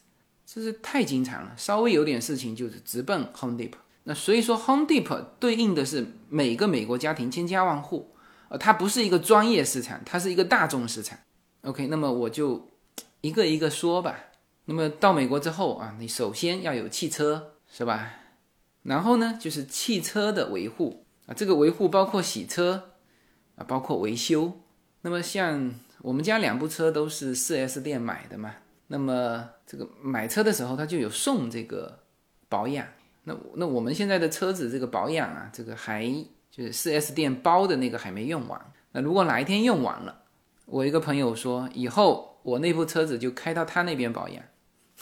[0.44, 3.78] 这是太经常了，稍微有点事情就是直奔 Home Depot。
[4.04, 8.14] 那所以说 Home Depot 对应的是每个美国家庭千家万户，
[8.48, 11.18] 呃，它不是一个专业市场，它是一个大众市场。
[11.62, 12.68] OK，那么我就
[13.22, 14.16] 一个一个说吧。
[14.66, 18.10] 那么到美国之后啊，你首先要有汽车，是吧？
[18.82, 22.90] 然后呢，就是汽车的维护啊，这个维护包括洗车
[23.56, 24.60] 啊，包括维修。
[25.02, 28.54] 那么像我们家两部车都是 4S 店买的嘛。
[28.88, 32.00] 那么这个买车的时候，他就有送这个
[32.48, 32.86] 保养。
[33.24, 36.04] 那那我们现在的车子这个保养啊，这个还
[36.50, 38.60] 就是四 S 店包的那个还没用完。
[38.92, 40.22] 那如果哪一天用完了，
[40.66, 44.42] 我一个朋友说，以后我那部车子就开到他那边保养。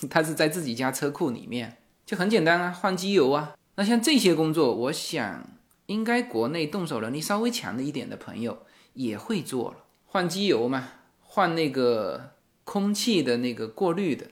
[0.09, 3.55] 他是在自己家车库里面，就很简单啊，换机油啊。
[3.77, 5.47] 那像这些工作，我想
[5.87, 8.59] 应该国内动手能力稍微强的一点的朋友
[8.95, 10.89] 也会做了，换机油嘛，
[11.21, 12.33] 换那个。
[12.67, 14.27] 空气的那个过滤的，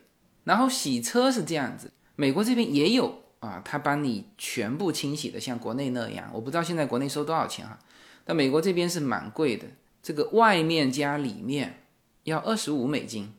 [0.44, 7.78] 然后洗车是这样子，美国这边也有啊，他帮你全部清洗的，像国内那样，我不知道现在国内收多少钱哈，
[8.24, 9.66] 但美国这边是蛮贵的，
[10.02, 11.84] 这个外面加里面
[12.24, 13.34] 要二十五美金，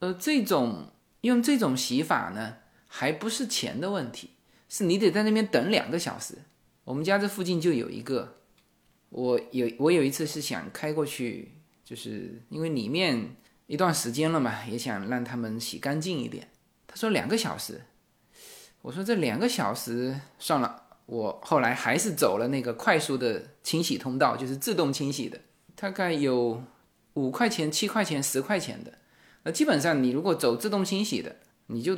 [0.00, 0.88] 呃，这种
[1.22, 4.30] 用这种洗法呢，还不是钱的问题，
[4.68, 6.36] 是你得在那边等两个小时。
[6.84, 8.36] 我们家这附近就有一个，
[9.08, 11.52] 我有我有一次是想开过去，
[11.84, 13.34] 就是因为里面。
[13.68, 16.46] 一段时间了嘛，也想让他们洗干净一点。
[16.86, 17.80] 他说两个小时，
[18.82, 20.82] 我说这两个小时算了。
[21.06, 25.40] 我后来还是走了那个快速的清洗通道，就是自动清洗的，
[25.74, 26.62] 大概有
[27.14, 28.92] 五块钱、七块钱、十块钱的。
[29.44, 31.96] 那基本上你如果走自动清洗的，你就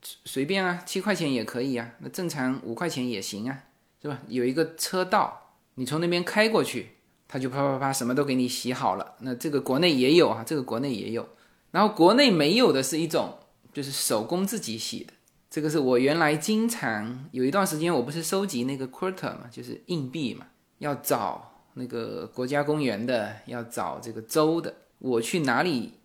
[0.00, 1.92] 随便啊，七块钱也可以啊。
[2.00, 3.64] 那正常五块钱也行啊，
[4.00, 4.20] 是吧？
[4.28, 6.90] 有一个车道，你从那边开过去。
[7.30, 11.28] 它就啪啪啪什么都给你洗好了，那这个国内也有啊，这个国内也有，
[11.72, 13.36] 然后国内没有的是一种
[13.70, 15.12] 就是手工自己洗的，
[15.50, 20.46] 这个是我原来经常有一段时间我不是收集那个 quarter 嘛，就是硬币嘛，
[20.78, 25.97] 要找那个国家公园的，要找这个州的，我去哪里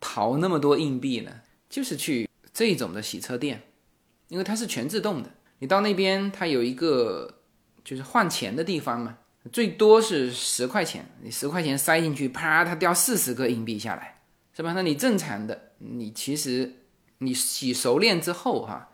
[0.00, 1.32] 淘那么多硬币呢？
[1.68, 3.62] 就是去这种的洗车店，
[4.28, 7.40] 因为它是全自动的，你到那边它有一个
[7.84, 9.18] 就是换钱的地方嘛。
[9.52, 14.20] 最多是十块钱，你十块钱塞进去，啪，它掉四十个硬币下来，
[14.54, 14.72] 是吧？
[14.74, 16.84] 那你正常的，你其实
[17.18, 18.90] 你洗熟练之后哈，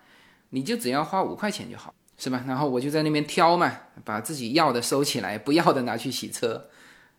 [0.51, 2.45] 你就只要花五块钱就好，是吧？
[2.47, 3.73] 然后我就在那边挑嘛，
[4.05, 6.69] 把自己要的收起来，不要的拿去洗车。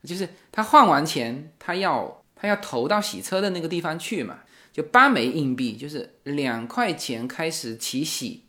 [0.03, 4.39] 就是他换完钱，他要他要投到洗车的那个地方去嘛，
[4.71, 8.43] 就八枚硬币，就是两块钱开始起洗，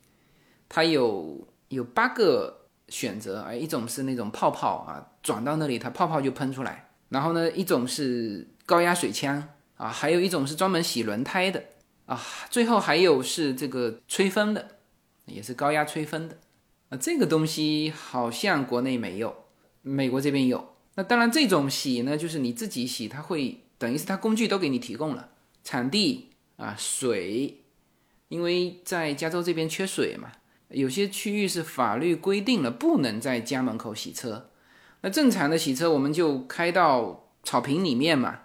[0.69, 2.63] 它有有八个。
[2.89, 6.89] 选择啊，一种是那种泡泡啊，转到那里它泡泡就喷出来。
[7.09, 9.43] 然后呢，一种是高压水枪
[9.77, 11.65] 啊，还有一种是专门洗轮胎的
[12.05, 14.79] 啊，最后还有是这个吹风的，
[15.25, 16.39] 也是高压吹风的
[16.89, 16.97] 啊。
[16.97, 19.35] 这个东西好像国内没有，
[19.83, 20.77] 美国这边有。
[20.95, 25.31] 那当然，这种洗呢，就是你自己洗，它会等于是它工具都给你提供了，
[25.65, 27.63] 场地啊，水，
[28.29, 30.33] 因为在加州这边缺水嘛。
[30.71, 34.51] 有些区域是法律规定了不能在家门口洗车，
[35.03, 38.41] 那正常的洗车我们就开到草坪里面嘛，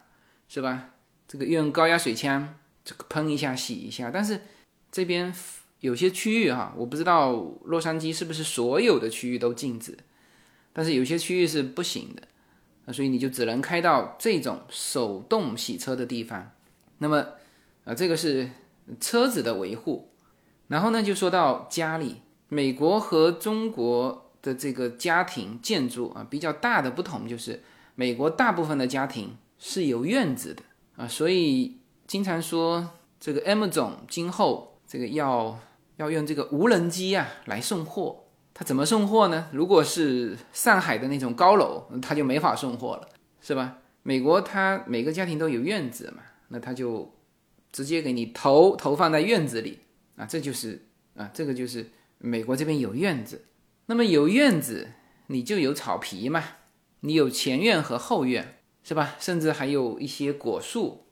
[0.47, 0.91] 是吧？
[1.27, 4.39] 这个用高压水枪这个喷一下洗一下，但是
[4.91, 5.33] 这边
[5.79, 7.31] 有些区域哈，我不知道
[7.63, 9.97] 洛杉矶是不是所有的区域都禁止，
[10.73, 12.27] 但是有些区域是不行的，
[12.85, 16.51] 啊，所以你就只能开到这种手动洗车的地方。
[16.99, 17.25] 那么，
[17.85, 18.49] 啊，这个是
[18.99, 20.09] 车子的维护。
[20.67, 27.61] 然后呢，就说到家里，美国和中国的这个家庭建筑啊，比较大的不同就是，
[27.95, 30.63] 美国大部分的家庭是有院子的
[30.95, 35.59] 啊，所以经常说这个 M 总今后这个要
[35.97, 38.20] 要用这个无人机啊来送货，
[38.53, 39.49] 他怎么送货呢？
[39.51, 43.09] 如果是上海的那种高楼，他就没法送货了，
[43.41, 43.77] 是吧？
[44.03, 47.13] 美国他每个家庭都有院子嘛，那他就
[47.71, 49.79] 直接给你投投放在院子里。
[50.17, 53.45] 啊，这就是啊，这个就是美国这边有院子，
[53.87, 54.89] 那么有院子，
[55.27, 56.43] 你就有草皮嘛，
[56.99, 59.15] 你有前院和后院，是吧？
[59.19, 61.05] 甚至还有一些果树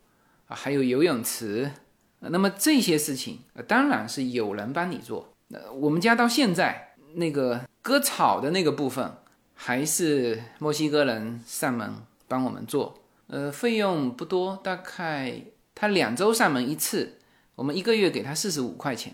[0.47, 1.71] 啊，还有游泳池，
[2.19, 5.33] 那么这些事情当然是有人帮你做。
[5.47, 9.11] 那我们家到现在那个割草的那个部分，
[9.53, 11.93] 还是墨西哥人上门
[12.27, 15.41] 帮我们做，呃，费用不多，大概
[15.73, 17.15] 他两周上门一次。
[17.55, 19.13] 我们一个月给他四十五块钱，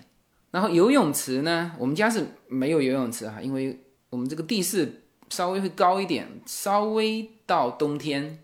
[0.52, 3.80] 然后游泳池呢，我们家是没有游泳池哈，因为
[4.12, 8.38] 我们这个地势稍微会高一点，稍微到冬天、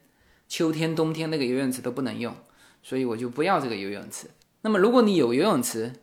[0.47, 2.33] 秋天、冬天那个游泳池都不能用，
[2.81, 4.27] 所以我就不要这个游泳池。
[4.61, 5.93] 那么如果你有游泳池，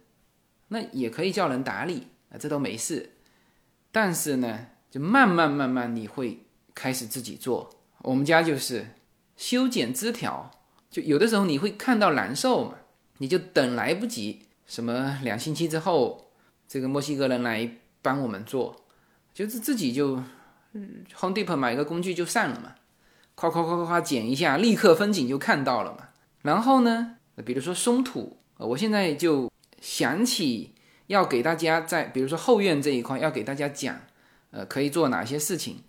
[0.68, 3.14] 那也可以叫人打理啊，这都没事。
[3.90, 7.70] 但是呢，就慢慢慢慢你会开始自己做。
[8.02, 8.94] 我们家就是
[9.36, 10.50] 修剪枝条，
[10.90, 12.74] 就有的时候你会看到难受嘛。
[13.20, 16.30] 你就等来不及，什么两星期之后，
[16.68, 17.68] 这个墨西哥人来
[18.00, 18.84] 帮我们做，
[19.34, 20.22] 就是自己就
[20.74, 22.76] 嗯，Home Depot 买个工具就上了嘛，
[23.34, 26.10] 夸夸夸夸夸剪一下，立刻风景就看到了嘛。
[26.42, 30.74] 然后呢，比如说松土，我现在就想起
[31.08, 34.00] 要给大家在，比如说后院这一块要给大家讲，
[34.52, 35.82] 呃，可以做哪些事情，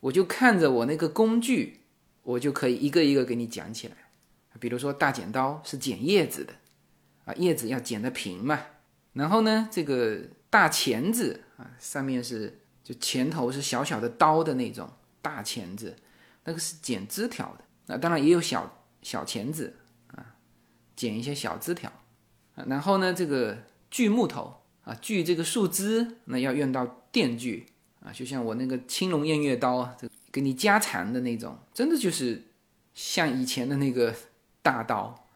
[0.00, 1.82] 我就看着我那个工具，
[2.22, 3.94] 我就可以一个一个给你讲起来。
[4.58, 6.54] 比如说大剪刀是剪叶子的。
[7.26, 8.58] 啊，叶子要剪得平嘛，
[9.12, 15.94] 然后呢，这个大钳子啊，上面是就钳头是小小的刀的那种大钳子，
[16.44, 17.64] 那个是剪枝条的。
[17.86, 19.76] 那当然也有小小钳子
[20.16, 20.34] 啊，
[20.96, 21.92] 剪一些小枝条。
[22.54, 23.58] 啊然后呢，这个
[23.90, 27.66] 锯木头啊，锯这个树枝，那要用到电锯
[28.00, 32.44] 啊，就像我那个青龙偃月刀啊，这给你加长的那种，真的就是
[32.94, 34.14] 像以前的那个
[34.62, 35.28] 大刀，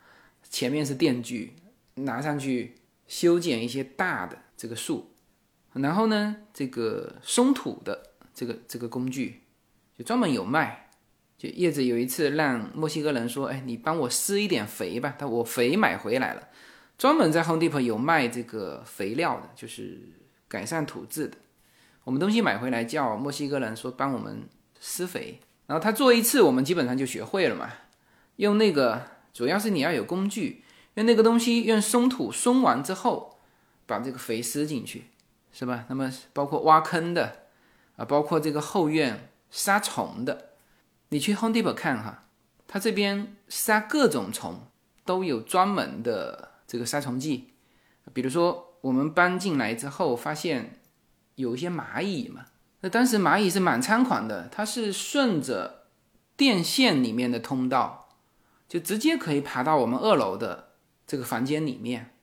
[0.49, 1.55] 前面是电锯。
[1.97, 2.75] 拿上去
[3.07, 5.13] 修剪一些大的这个树，
[5.75, 9.43] 然后呢，这个松土的这个这个工具
[9.97, 10.91] 就专门有卖。
[11.39, 16.49] 就叶子有一次让墨西哥人说：“哎，你帮我施一点肥吧。”他我肥买回来了，
[16.97, 20.01] 专门在 Home Depot 有卖这个肥料的，就是
[20.49, 21.37] 改善土质的。
[22.05, 24.49] 我们东西买回来叫墨西哥人说帮我们
[24.81, 27.71] 施肥，然后他做一次，我们基本上就学会了嘛。
[28.37, 29.03] 用那个
[29.33, 30.63] 主要是你要有工具。
[30.95, 33.41] 用那个东西，用松土松完之后，
[33.85, 35.07] 把这个肥施进去，
[35.53, 35.87] 是吧？
[35.89, 37.47] 那么包括挖坑的，
[37.97, 40.51] 啊，包括这个后院杀虫的，
[41.09, 42.27] 你去 Home Depot 看哈，
[42.69, 44.69] 它这边杀各种虫
[45.05, 47.53] 都有专门的这个杀虫剂。
[48.13, 50.81] 比如说我们搬进来之后，发现
[51.37, 52.47] 有一些蚂蚁嘛，
[52.81, 55.87] 那当时蚂蚁是蛮猖狂的，它是顺着
[56.37, 58.09] 电线里面的通道，
[58.69, 60.71] 就直接可以爬到我们二楼的。
[61.07, 62.15] 这个房间里面，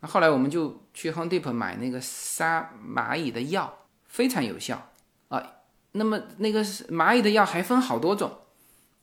[0.00, 4.92] 那后来我们就去 Home Depot 买那个杀蚂蚁的药，非常有效
[5.28, 5.56] 啊。
[5.92, 8.32] 那么那个蚂蚁的药还分好多种，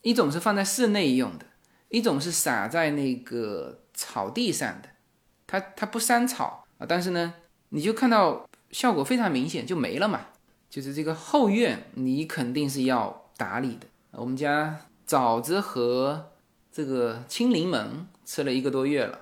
[0.02, 1.46] 一种是放在室内用的，
[1.90, 4.90] 一种是撒在那个草地上的，
[5.48, 7.34] 它它不伤草啊，但是呢，
[7.70, 10.28] 你就看到效果非常明显，就没了嘛。
[10.70, 13.88] 就是这个后院，你肯定是要打理的。
[14.12, 16.32] 我们家枣子和
[16.72, 19.22] 这个青柠檬吃了一个多月了。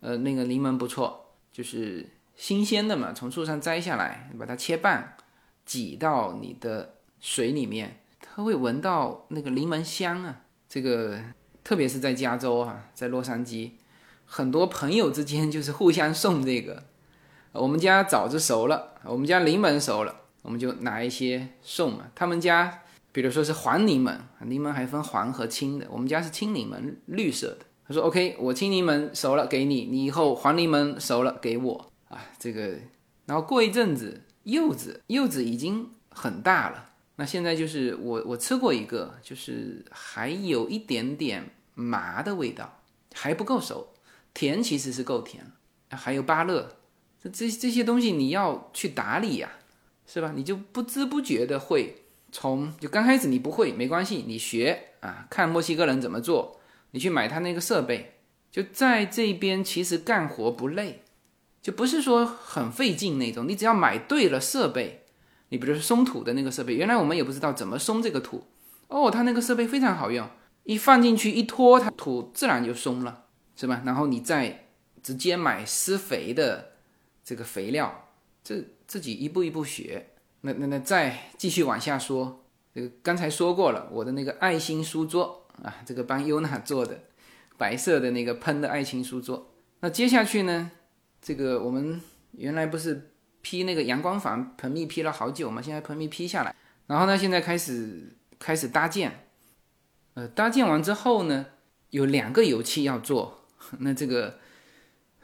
[0.00, 2.06] 呃，那个柠檬不错，就是
[2.36, 5.16] 新鲜的嘛，从树上摘下来，把它切半，
[5.64, 10.40] 挤到你的水里面，它会闻到那个柠檬香啊。
[10.68, 11.18] 这个
[11.62, 13.70] 特别是在加州啊，在洛杉矶，
[14.34, 16.84] 很多朋友之间就是互相送这个。
[17.52, 22.10] 我们家枣子熟了，我们家柠檬熟了，我们就拿一些送嘛。
[22.14, 22.80] 他们家，
[23.12, 24.16] 比如说是黄柠檬，
[24.46, 27.58] 柠檬还分黄和青的，我们家是青柠檬，绿色的。
[27.86, 32.18] 他说：“OK，我青柠檬熟了给你，你以后黄柠檬熟了给我啊。
[32.38, 32.78] 这个，
[33.26, 36.92] 然后过一阵子，柚子柚子已经很大了。
[37.16, 42.78] 那现在就是我我吃过一个，就是还有一点点麻的味道，
[43.12, 43.88] 还不够熟。
[44.34, 45.52] 甜其实是够甜
[45.90, 46.76] 还有芭乐
[47.22, 49.52] 这这这些东西你要去打理呀，
[50.06, 50.32] 是吧？
[50.34, 52.02] 你就不知不觉的会
[52.32, 56.60] 从就刚开始你不会没关系，你学啊，看墨西哥人怎么做，
[56.92, 58.14] 你去买他那个设备，
[58.50, 61.02] 就在这边其实干活不累，
[61.60, 63.46] 就不是说很费劲那种。
[63.46, 65.04] 你只要买对了设备，
[65.50, 68.46] 你比如说松土的那个设备，原来我们也不知道怎么松这个土，
[68.88, 70.28] 哦，他那个设备非常好用，
[70.64, 73.21] 一放进去一拖，它土自然就松了。
[73.56, 73.82] 是吧？
[73.84, 74.66] 然后你再
[75.02, 76.72] 直接买施肥的
[77.24, 78.08] 这个肥料，
[78.42, 80.08] 这自己一步一步学。
[80.42, 82.44] 那那那再继续往下说，
[82.74, 87.04] 这个刚才说过了，我的那个爱心书桌啊，这个帮优娜做的
[87.56, 89.52] 白色的那个喷的爱心书桌。
[89.80, 90.72] 那接下去呢，
[91.20, 92.00] 这个我们
[92.32, 96.54] 原来不是批那个阳光房盆蜜批了好久嘛，现在盆蜜批下来，
[96.86, 99.26] 然后呢，现在开始开始搭建。
[100.14, 101.46] 呃，搭建完之后呢，
[101.90, 103.41] 有两个油漆要做。
[103.78, 104.38] 那这个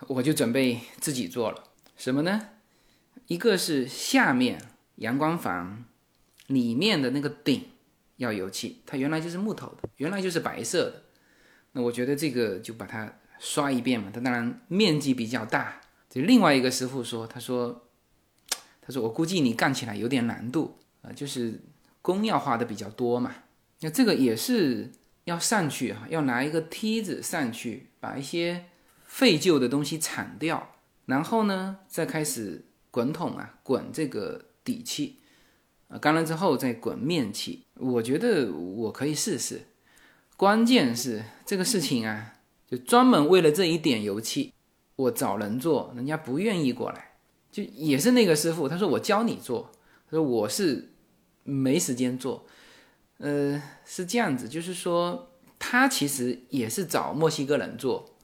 [0.07, 1.65] 我就准备自己做了，
[1.97, 2.49] 什么呢？
[3.27, 4.63] 一个是下面
[4.97, 5.85] 阳光房
[6.47, 7.65] 里面的那个顶
[8.17, 11.03] 要油漆，它原来就是木头的，原来就是白色的。
[11.73, 15.81] 那我觉得这个就把它刷一遍嘛，它当然面积比较大。
[16.09, 17.89] 这另外一个师傅说，他说，
[18.81, 21.61] 他说我估计你干起来有点难度啊，就是
[22.01, 23.35] 工要花的比较多嘛。
[23.81, 24.91] 那这个也是。
[25.29, 28.65] 要上去啊，要拿一个梯子上去，把一些
[29.05, 30.75] 废旧的东西铲掉，
[31.05, 35.19] 然后呢，再开始滚筒啊，滚这个底漆
[35.89, 37.63] 啊，干了之后再滚面漆。
[37.75, 39.67] 我觉得我可以试试，
[40.39, 44.55] 关键是这个事情啊，就专门为了这一点油漆，
[44.97, 47.13] 我找人做，人家不愿意过来，
[47.53, 49.71] 就也是那个师傅，他说我教你做，
[50.11, 50.95] 他说我是
[51.45, 52.47] 没时间做。
[53.19, 58.15] 呃，是这样子，就是说，他其实也是找墨西哥人做。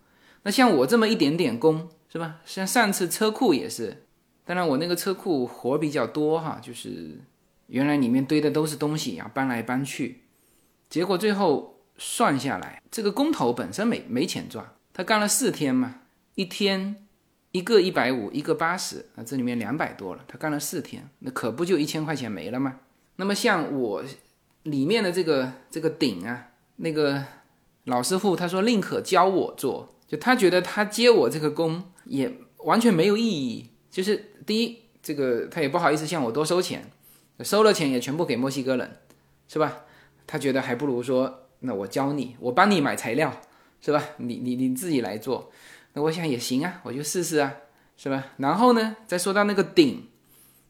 [0.45, 2.41] 那像我这么一点点工，是吧？
[2.45, 4.07] 像上次车库也是，
[4.45, 7.19] 当然我那个车库活比较多哈，就是
[7.67, 10.23] 原来里面堆的都是东西，要搬来搬去，
[10.89, 16.03] 结果最后算下来，这个工头本身没没钱赚，他干了四天嘛，
[16.37, 17.05] 一天
[17.51, 22.79] 一个一百五，一个八十，啊，这里面两百多了，他干了四天，那可不就一千块钱没了吗？
[23.17, 24.05] 那么像我。
[24.65, 27.25] 里面的这个这个顶啊，那个
[27.85, 33.71] 老师傅他说宁可教我做，就他觉得他接我这个工也完全没有意义。
[33.91, 36.91] 就是第一，这个他也不好意思向我多收钱，
[37.41, 38.99] 收了钱也全部给墨西哥人，
[39.47, 39.83] 是吧？
[40.27, 43.41] 他觉得还不如说，那我教你，我帮你买材料，
[43.81, 44.03] 是吧？
[44.17, 45.53] 你你你自己来做，
[45.93, 47.55] 那我想也行啊，我就试试啊，
[47.97, 48.33] 是吧？
[48.39, 50.09] 然后呢，再说到那个顶，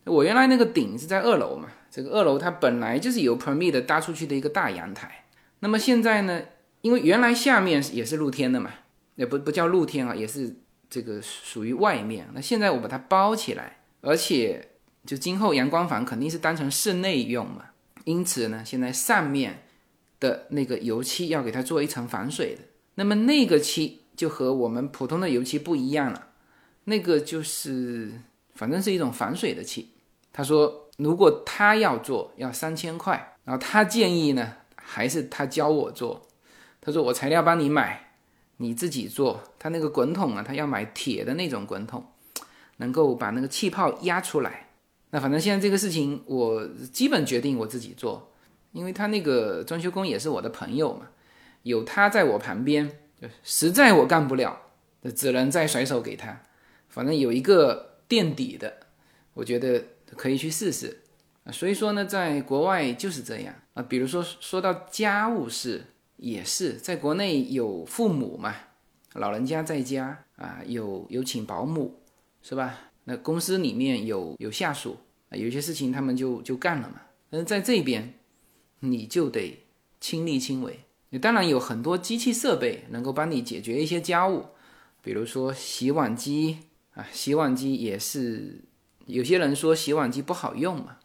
[0.05, 1.69] 我原来那个顶是在二楼嘛。
[1.95, 5.27] 这个二楼它本来就是有 permit 搭出去的一个大阳台，
[5.61, 6.43] 那么现在呢，
[6.81, 8.69] 因为原来下面也是露天的嘛，
[9.15, 10.57] 也不不叫露天啊，也是
[10.91, 12.29] 这个属于外面。
[12.35, 14.71] 那现在我把它包起来，而且
[15.07, 17.67] 就今后阳光房肯定是当成室内用嘛，
[18.03, 19.63] 因此呢，现在上面
[20.19, 22.63] 的那个油漆要给它做一层防水的。
[22.97, 26.31] 那么那个漆就和我们普通的油漆不一样了，
[26.87, 28.21] 那个就是
[28.57, 29.91] 反正是一种防水的漆。
[30.33, 30.81] 他说。
[30.97, 36.29] 如果他要做，要三千块，然后他建议呢，还是他教我做。
[36.81, 38.13] 他说我材料帮你买，
[38.59, 39.43] 你自己做。
[39.59, 42.07] 他那个滚筒啊，他要买铁的那种滚筒，
[42.77, 44.69] 能够把那个气泡压出来。
[45.11, 48.33] 那反正现在这个事情，我基本决定我自己做，
[48.71, 51.09] 因为他那个装修工也是我的朋友嘛，
[51.65, 53.01] 有他在我旁边，
[53.43, 54.61] 实在我干不了，
[55.17, 56.43] 只能再甩手给他。
[56.89, 58.75] 反正有一个垫底的，
[59.33, 59.83] 我觉得。
[60.17, 61.03] 可以去试试，
[61.53, 63.83] 所以说呢，在国外就是这样啊。
[63.83, 65.85] 比如说说到家务事，
[66.17, 68.55] 也是在国内有父母嘛，
[69.15, 72.01] 老人家在家啊，有有请保姆，
[72.43, 72.79] 是吧？
[73.05, 74.97] 那公司里面有有下属
[75.29, 77.01] 啊，有些事情他们就就干了嘛。
[77.29, 78.15] 但是在这边，
[78.81, 79.65] 你就得
[80.01, 80.81] 亲力亲为。
[81.11, 84.47] 你当然有很多机器设备能够帮你解决一些家务，
[85.03, 86.59] 比如说洗碗机
[86.95, 88.63] 啊，洗碗机也是。
[89.07, 90.97] 有些人说洗碗机不好用嘛，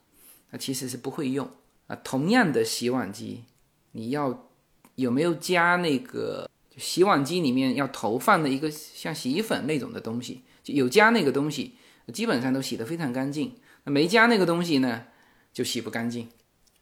[0.52, 1.50] 那其实是不会用
[1.88, 1.96] 啊。
[1.98, 3.44] 同样的洗碗机，
[3.92, 4.50] 你要
[4.96, 10.44] 有没有加那个洗碗机里面要投放的一个像洗衣粉那种的东西？
[10.64, 11.76] 就有加那个东西，
[12.14, 13.56] 基本上都洗得非常干净。
[13.84, 15.06] 那没加那个东西呢，
[15.52, 16.30] 就洗不干净。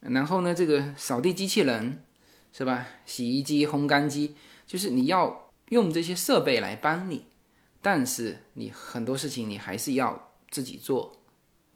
[0.00, 2.04] 然后呢，这个扫地机器人
[2.52, 2.86] 是吧？
[3.04, 7.26] 洗衣机、烘干机，就是你要用这些设备来帮你，
[7.82, 10.27] 但是你很多事情你还是要。
[10.50, 11.18] 自己做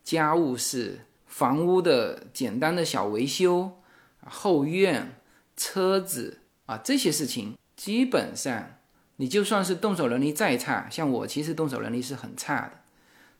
[0.03, 3.81] 家务事、房屋的简单的小维修、
[4.25, 5.17] 后院、
[5.57, 8.77] 车子啊这些事情，基本上
[9.17, 12.73] 你就算是动手能力再差，像我其实动手能力是很差的，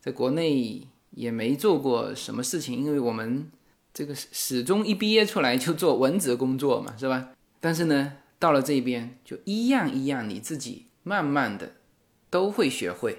[0.01, 3.51] 在国内也没做过什么事情，因为我们
[3.93, 7.31] 这个始终一毕业出来就做文职工作嘛，是吧？
[7.61, 11.73] 但是呢，到了这边就一样一样，你自己慢慢的
[12.31, 13.19] 都会学会。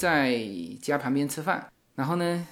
[0.00, 0.34] 在
[0.80, 2.46] 家旁边吃饭，然后呢，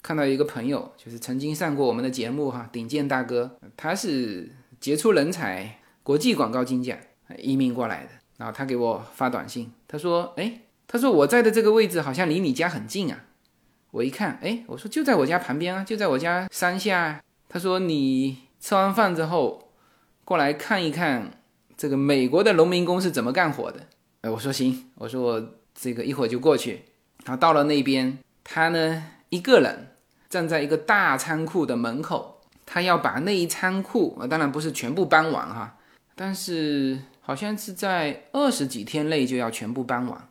[0.00, 6.96] 看到一个朋友，就是曾经上过我们的节目哈，顶尖大哥，他是杰出人才，国际广告金奖，
[7.38, 8.10] 移民过来的。
[8.36, 13.24] 然后他给我发短信，他说：“哎，他说我在的这个位置好像离你家很近啊。”
[13.90, 17.20] 我一看，哎，我说就在我家旁边啊，就在我家山下。
[17.48, 19.72] 他说你吃完饭之后
[20.24, 21.32] 过来看一看
[21.76, 23.88] 这个美国的农民工是怎么干活的。
[24.20, 25.48] 哎，我说行，我说我。
[25.78, 26.82] 这个一会儿就过去，
[27.24, 29.94] 然后到了那边，他呢一个人
[30.28, 35.78] 站在一个大仓库的门口，他要把那一仓库啊，当然不是全部搬完哈，
[36.14, 40.28] 但是好像是在二十几天内就要全部搬完。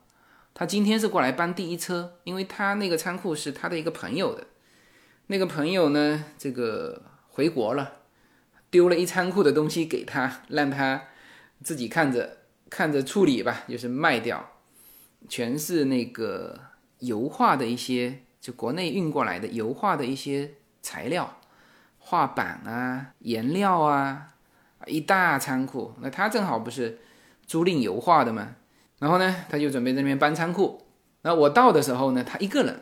[0.54, 4.48] 他今天是过来搬第一车，因为他那个仓库是他的一个朋友的，
[5.28, 7.92] 那个朋友呢这个回国了，
[8.70, 11.04] 丢了一仓库的东西给他，让他
[11.62, 12.38] 自己看着
[12.70, 14.50] 看着处理吧，就是卖掉。
[15.28, 16.60] 全是那个
[17.00, 20.52] 油画的一些，就国内运过来的油画的一些
[20.82, 21.38] 材料，
[22.00, 24.34] 画板啊、颜料啊，
[24.86, 25.94] 一大仓库。
[26.02, 27.00] 那他正好不是
[27.46, 28.56] 租赁油画的嘛，
[29.00, 30.82] 然后呢，他就准备在那边搬仓库。
[31.22, 32.80] 然后我到的时候呢，他一个人。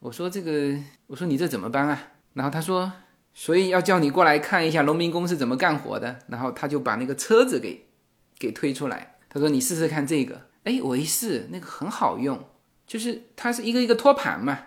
[0.00, 1.98] 我说这个，我说你这怎么搬啊？
[2.34, 2.92] 然后他说，
[3.32, 6.18] 所以要叫你过来看一下农民工是怎么干活的。
[6.28, 7.86] 然后他就把那个车子给
[8.38, 10.42] 给推出来，他说你试试看这个。
[10.66, 12.44] 哎，我一试，那个很好用，
[12.88, 14.58] 就是它是一个一个托盘嘛，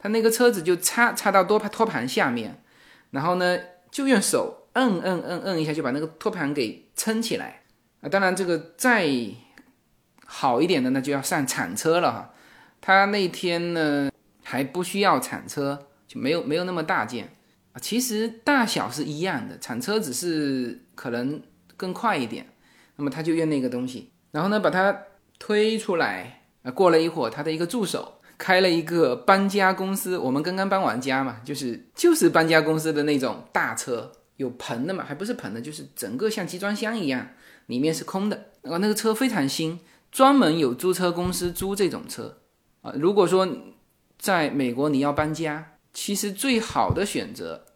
[0.00, 2.60] 它那个车子就插插到托盘托盘下面，
[3.12, 3.56] 然后呢
[3.88, 7.62] 就用手摁摁摁摁一下，就把那个托盘给撑起来。
[8.00, 9.08] 啊，当然这个再
[10.26, 12.34] 好一点的呢，就要上铲车了哈。
[12.80, 14.10] 他那天呢
[14.42, 17.32] 还不需要铲车，就没有没有那么大件
[17.72, 17.78] 啊。
[17.80, 21.40] 其实大小是一样的，铲车只是可能
[21.76, 22.48] 更快一点。
[22.96, 24.98] 那么他就用那个东西，然后呢把它。
[25.46, 26.70] 推出来啊！
[26.70, 30.16] 过了一会儿，他的一个助手开了一个搬家公司。
[30.16, 37.28] 我们刚刚搬完家嘛，就是就是搬家公司的那种大车，有棚的嘛，还不是棚的，就是整个像集装箱一样，
[37.66, 38.52] 里面是空的。
[38.62, 39.78] 然后那个车非常新，
[40.10, 42.38] 专门有租车公司租这种车
[42.80, 42.94] 啊。
[42.96, 43.46] 如果说
[44.18, 47.66] 在美国你要搬家，其实最好的选择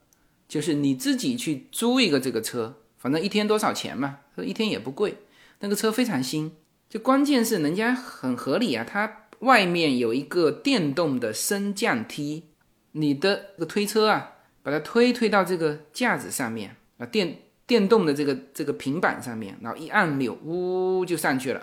[0.48, 5.18] 就是你自己去租一个这个车，反正一天多少钱嘛，一天也不贵。
[5.60, 6.56] 那个车非常新。
[6.88, 12.44] 就关键是人家很合理啊，它外面有一个电动的升降梯，
[12.92, 14.32] 你的这个推车啊，
[14.62, 21.62] 把它推推到这个架子上面啊，电电动的这个这个平板上面，然后一按钮，呜就上去了，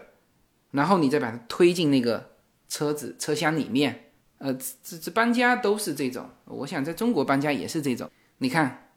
[0.72, 2.32] 然后你再把它推进那个
[2.70, 4.54] 车子车厢里面，呃，
[4.84, 8.92] 这这搬家都是这种，我想在中国搬家也是这种，你看，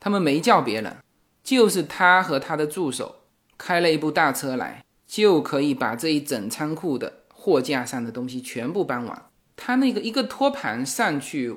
[0.00, 0.96] 他们没叫别人，
[1.42, 3.16] 就是他和他的助手
[3.58, 4.83] 开了一部大车来。
[5.14, 9.26] 就可以把这一整仓库的货架上的东西全部搬完。
[9.54, 11.54] 他那个一个托盘上去，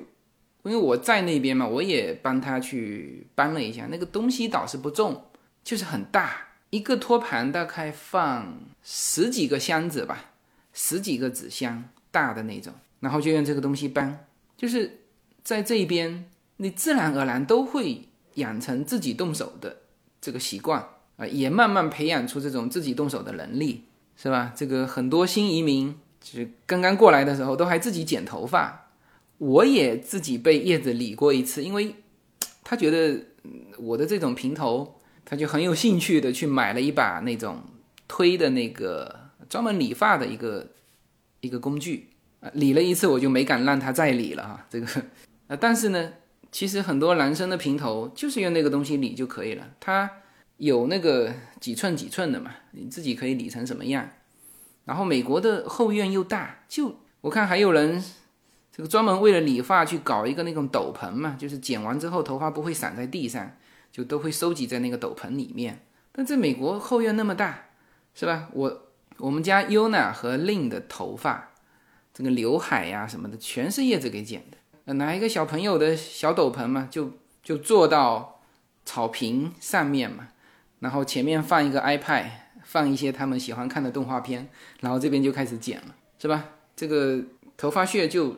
[0.62, 3.88] 因为我在那边嘛，我也帮他去搬了一下。
[3.90, 5.24] 那个东西倒是不重，
[5.64, 10.26] 就是很大，一个托盘大概放十几个箱子吧，
[10.72, 11.82] 十几个纸箱
[12.12, 12.72] 大的那种。
[13.00, 15.00] 然后就用这个东西搬，就是
[15.42, 18.02] 在这边，你自然而然都会
[18.34, 19.78] 养成自己动手的
[20.20, 20.88] 这个习惯。
[21.18, 23.82] 啊，也慢慢培养出这种自己动手的能力，
[24.16, 24.52] 是吧？
[24.56, 28.92] 这个很多新移民就是刚刚过来的时候都还自己剪头发，
[29.38, 31.96] 我也自己被叶子理过一次，因为
[32.62, 33.20] 他觉得
[33.78, 37.64] 我的这种平头，他就很有兴趣的去买了一把那种
[38.06, 40.68] 推的那个专门理发的一个
[41.40, 44.86] 一个工具啊，理了一次我就没敢让他再理了哈，这个
[45.48, 46.12] 啊， 但是呢，
[46.52, 50.08] 其实很多男生的平头就是用那个东西理就可以了，他。
[50.58, 54.10] 有那个几寸几寸的嘛，你自己可以理成什么样。
[54.84, 58.02] 然后美国的后院又大，就我看还有人
[58.72, 63.56] 这个专门为了理发去搞一个那种斗篷嘛，就是剪完之后头发不会散在地上，
[63.90, 65.84] 就都会收集在那个斗篷里面。
[66.12, 67.66] 但在美国后院那么大，
[68.14, 68.48] 是吧？
[68.52, 68.82] 我
[69.18, 71.50] 我们家 Yuna 和 Lin 的头发，
[72.12, 74.94] 这个刘海呀什么的，全是叶子给剪的。
[74.94, 78.40] 拿一个小朋友的小斗篷嘛，就就坐到
[78.84, 80.28] 草坪上面嘛，
[80.80, 82.26] 然后前面放一个 iPad，
[82.62, 84.48] 放一些他们喜欢看的动画片，
[84.80, 86.44] 然后这边就开始剪了，是吧？
[86.76, 87.22] 这个
[87.56, 88.36] 头发屑就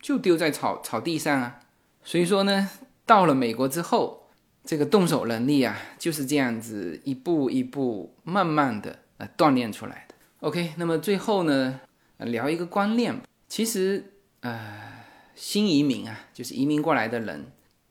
[0.00, 1.60] 就丢在草草地上啊。
[2.02, 2.70] 所以说呢，
[3.04, 4.28] 到了美国之后，
[4.64, 10.14] 这个动手能力啊，就是这样子一步一步慢慢的呃锻炼出来的。
[10.40, 11.80] OK，那么最后呢，
[12.18, 14.88] 聊一个观念，其实呃。
[15.36, 17.46] 新移民啊，就是移民过来的人，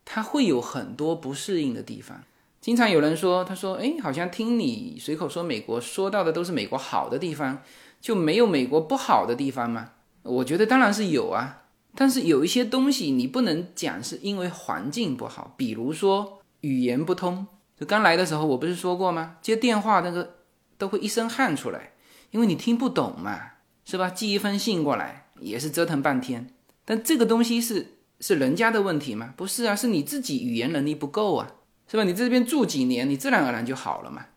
[0.05, 2.23] 他会有很多不适应的地方。
[2.61, 7.61] 经常有人说，他说：“哎，好像听你随口说美国说到的都是美国好的地方，
[8.01, 9.91] 就没有美国不好的地方吗？”
[10.23, 11.63] 我觉得当然是有啊，
[11.95, 17.47] 但是有一些东西你不能讲是因为环境不好，比如说语言不通。
[17.79, 19.37] 就刚来的时候，我不是说过吗？
[19.41, 20.35] 接电话那个
[20.77, 21.93] 都会一身汗出来，
[22.31, 23.39] 因为你听不懂嘛，
[23.85, 24.09] 是吧？
[24.09, 26.53] 寄一封信过来也是折腾半天。
[26.83, 29.33] 但这个东西是是人家的问题吗？
[29.37, 31.53] 不是啊，是你自己语言能力不够啊，
[31.89, 32.03] 是吧？
[32.03, 34.27] 你这边住几年，你自然而然就好了嘛。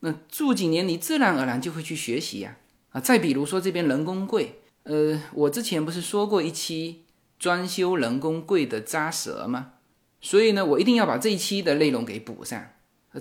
[0.00, 2.58] 那住几年，你自然而然就会去学习呀。
[2.90, 7.04] 啊，再比如说这边人工贵，呃，我之前不是说过一期
[7.38, 9.72] 装修人工贵的扎舌吗？
[10.20, 12.72] 所以呢，我一定要把这一期的内容给补上，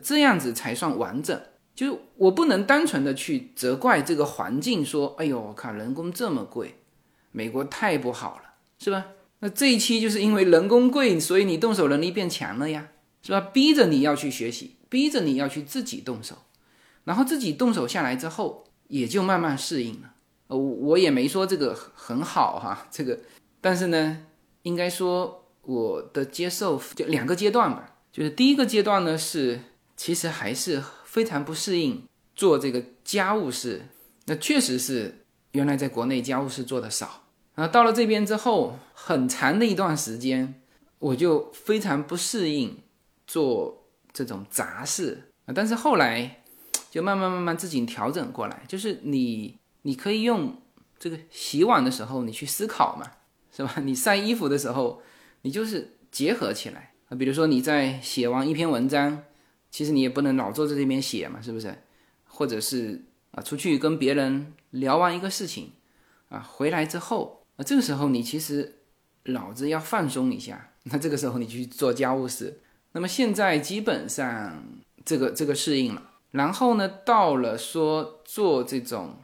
[0.04, 1.40] 这样子才算完整。
[1.74, 6.80] 就是我不能单纯的去责怪这个环境，说，哎呦，我靠，人工这么贵，
[7.32, 8.44] 美国太不好了。
[8.80, 9.06] 是吧？
[9.40, 12.90] 那这一期就是因为人工贵，所以你动手能力变强了呀，
[13.28, 13.42] 是吧？
[13.42, 16.38] 逼着你要去学习，逼着你要去自己动手，
[17.04, 20.14] 然后自己动手下来之后，也就慢慢适应了。
[20.48, 23.20] 呃，我也没说这个很好哈，这个，
[23.60, 24.26] 但是呢，
[24.62, 29.60] 应该说我的接受就两个阶段吧，就是第一个阶段呢是
[29.98, 32.02] 其实还是非常不适应
[32.34, 33.82] 做这个家务事，
[34.28, 37.24] 那确实是原来在国内家务事做的少。
[37.56, 40.62] 然后到了这边之后，很长的一段时间，
[41.00, 42.78] 我就非常不适应
[43.28, 45.54] 做这种杂事啊。
[45.54, 46.44] 但是后来
[46.90, 50.60] 就慢慢慢慢自己调整过来，就是你你可以用
[50.98, 53.06] 这个洗碗的时候你去思考嘛，
[53.56, 53.76] 是吧？
[53.84, 55.04] 你晒衣服的时候，
[55.44, 57.16] 你就是结合起来啊。
[57.16, 59.24] 比如说你在写完一篇文章，
[59.70, 61.84] 其实你也不能老坐在这边写嘛，是不是？
[62.26, 65.74] 或者是啊，出去跟别人聊完一个事情
[66.30, 67.44] 啊，回来之后。
[67.58, 68.82] 啊这个时候你其实
[69.24, 72.62] 脑子要放松一下，那这个时候你去做家务事。
[72.92, 74.64] 那么现在基本上
[75.06, 79.16] 这个这个适应了，然后呢，到了说做这种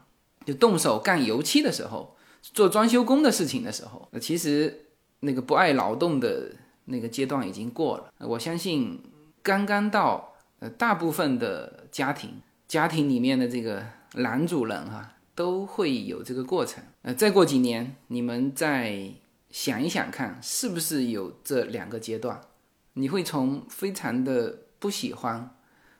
[0.45, 4.85] 就动手干油漆的时候，做装修工的事情的时候，其实
[5.21, 6.51] 那个不爱劳动的
[6.85, 8.11] 那个阶段已经过了。
[8.19, 9.01] 我相信
[9.41, 13.83] 刚刚到呃大部分的家庭家庭里面的这个
[14.13, 15.09] 男主人哈。
[15.35, 19.09] 都会有这个过程，呃，再过几年，你们再
[19.49, 22.39] 想一想看，是不是有这两个阶段？
[22.93, 25.55] 你会从非常的不喜欢，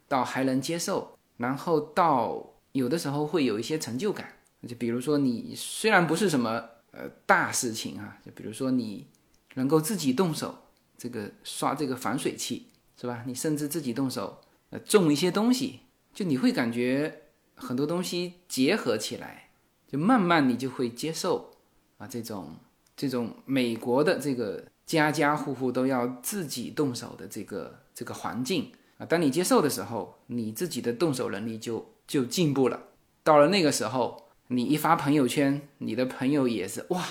[0.08, 4.34] 到还能接受，然后到有的时候会有一些成就感。
[4.68, 9.08] 就比如说，你虽然不是什么呃大事情啊，就比如说你
[9.56, 10.56] 能够自己动手
[10.98, 12.68] 这个刷这个防水器，
[13.00, 13.24] 是吧？
[13.26, 15.82] 你甚至自己动手呃种一些东西，
[16.14, 17.20] 就你会感觉。
[17.56, 19.52] 很多东西结合起来，
[19.88, 21.52] 就慢慢你就会接受
[22.00, 22.56] 啊，这种
[22.98, 29.06] 这种美国的这个家家户户都要自己动手的这个这个环境啊。
[29.06, 32.80] 当你接受的时候，你自己的动手能力就就进步了。
[33.24, 37.04] 到了那个时候，你一发朋友圈，你的朋友也是哇，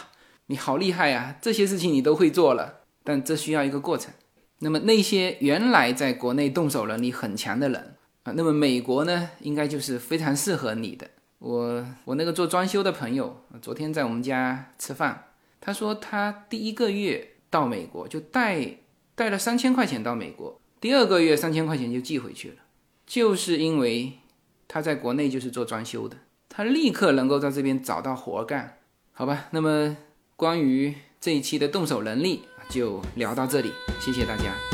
[0.47, 2.81] 你好厉害啊，这些事情你都会做了。
[3.03, 4.13] 但这需要一个过程。
[4.59, 7.97] 那么那些原来在国内动手能力很强的人。
[8.23, 11.11] 啊，那么美国呢，应该就是非常适合你的。
[11.41, 15.25] 我我那个做装修的朋友，昨天在我们家吃饭，
[15.61, 18.67] 他说他第一个月到美国就带
[19.15, 22.55] 带了三千块钱到美国，第二个月三千块钱就寄回去了，
[23.07, 24.15] 就是因为
[24.67, 26.17] 他在国内就是做装修的，
[26.49, 28.79] 他立刻能够在这边找到活干，
[29.13, 29.49] 好吧？
[29.51, 29.95] 那么
[30.35, 32.41] 关于这一期的动手能力
[32.71, 34.72] 就聊到这里，谢谢大家。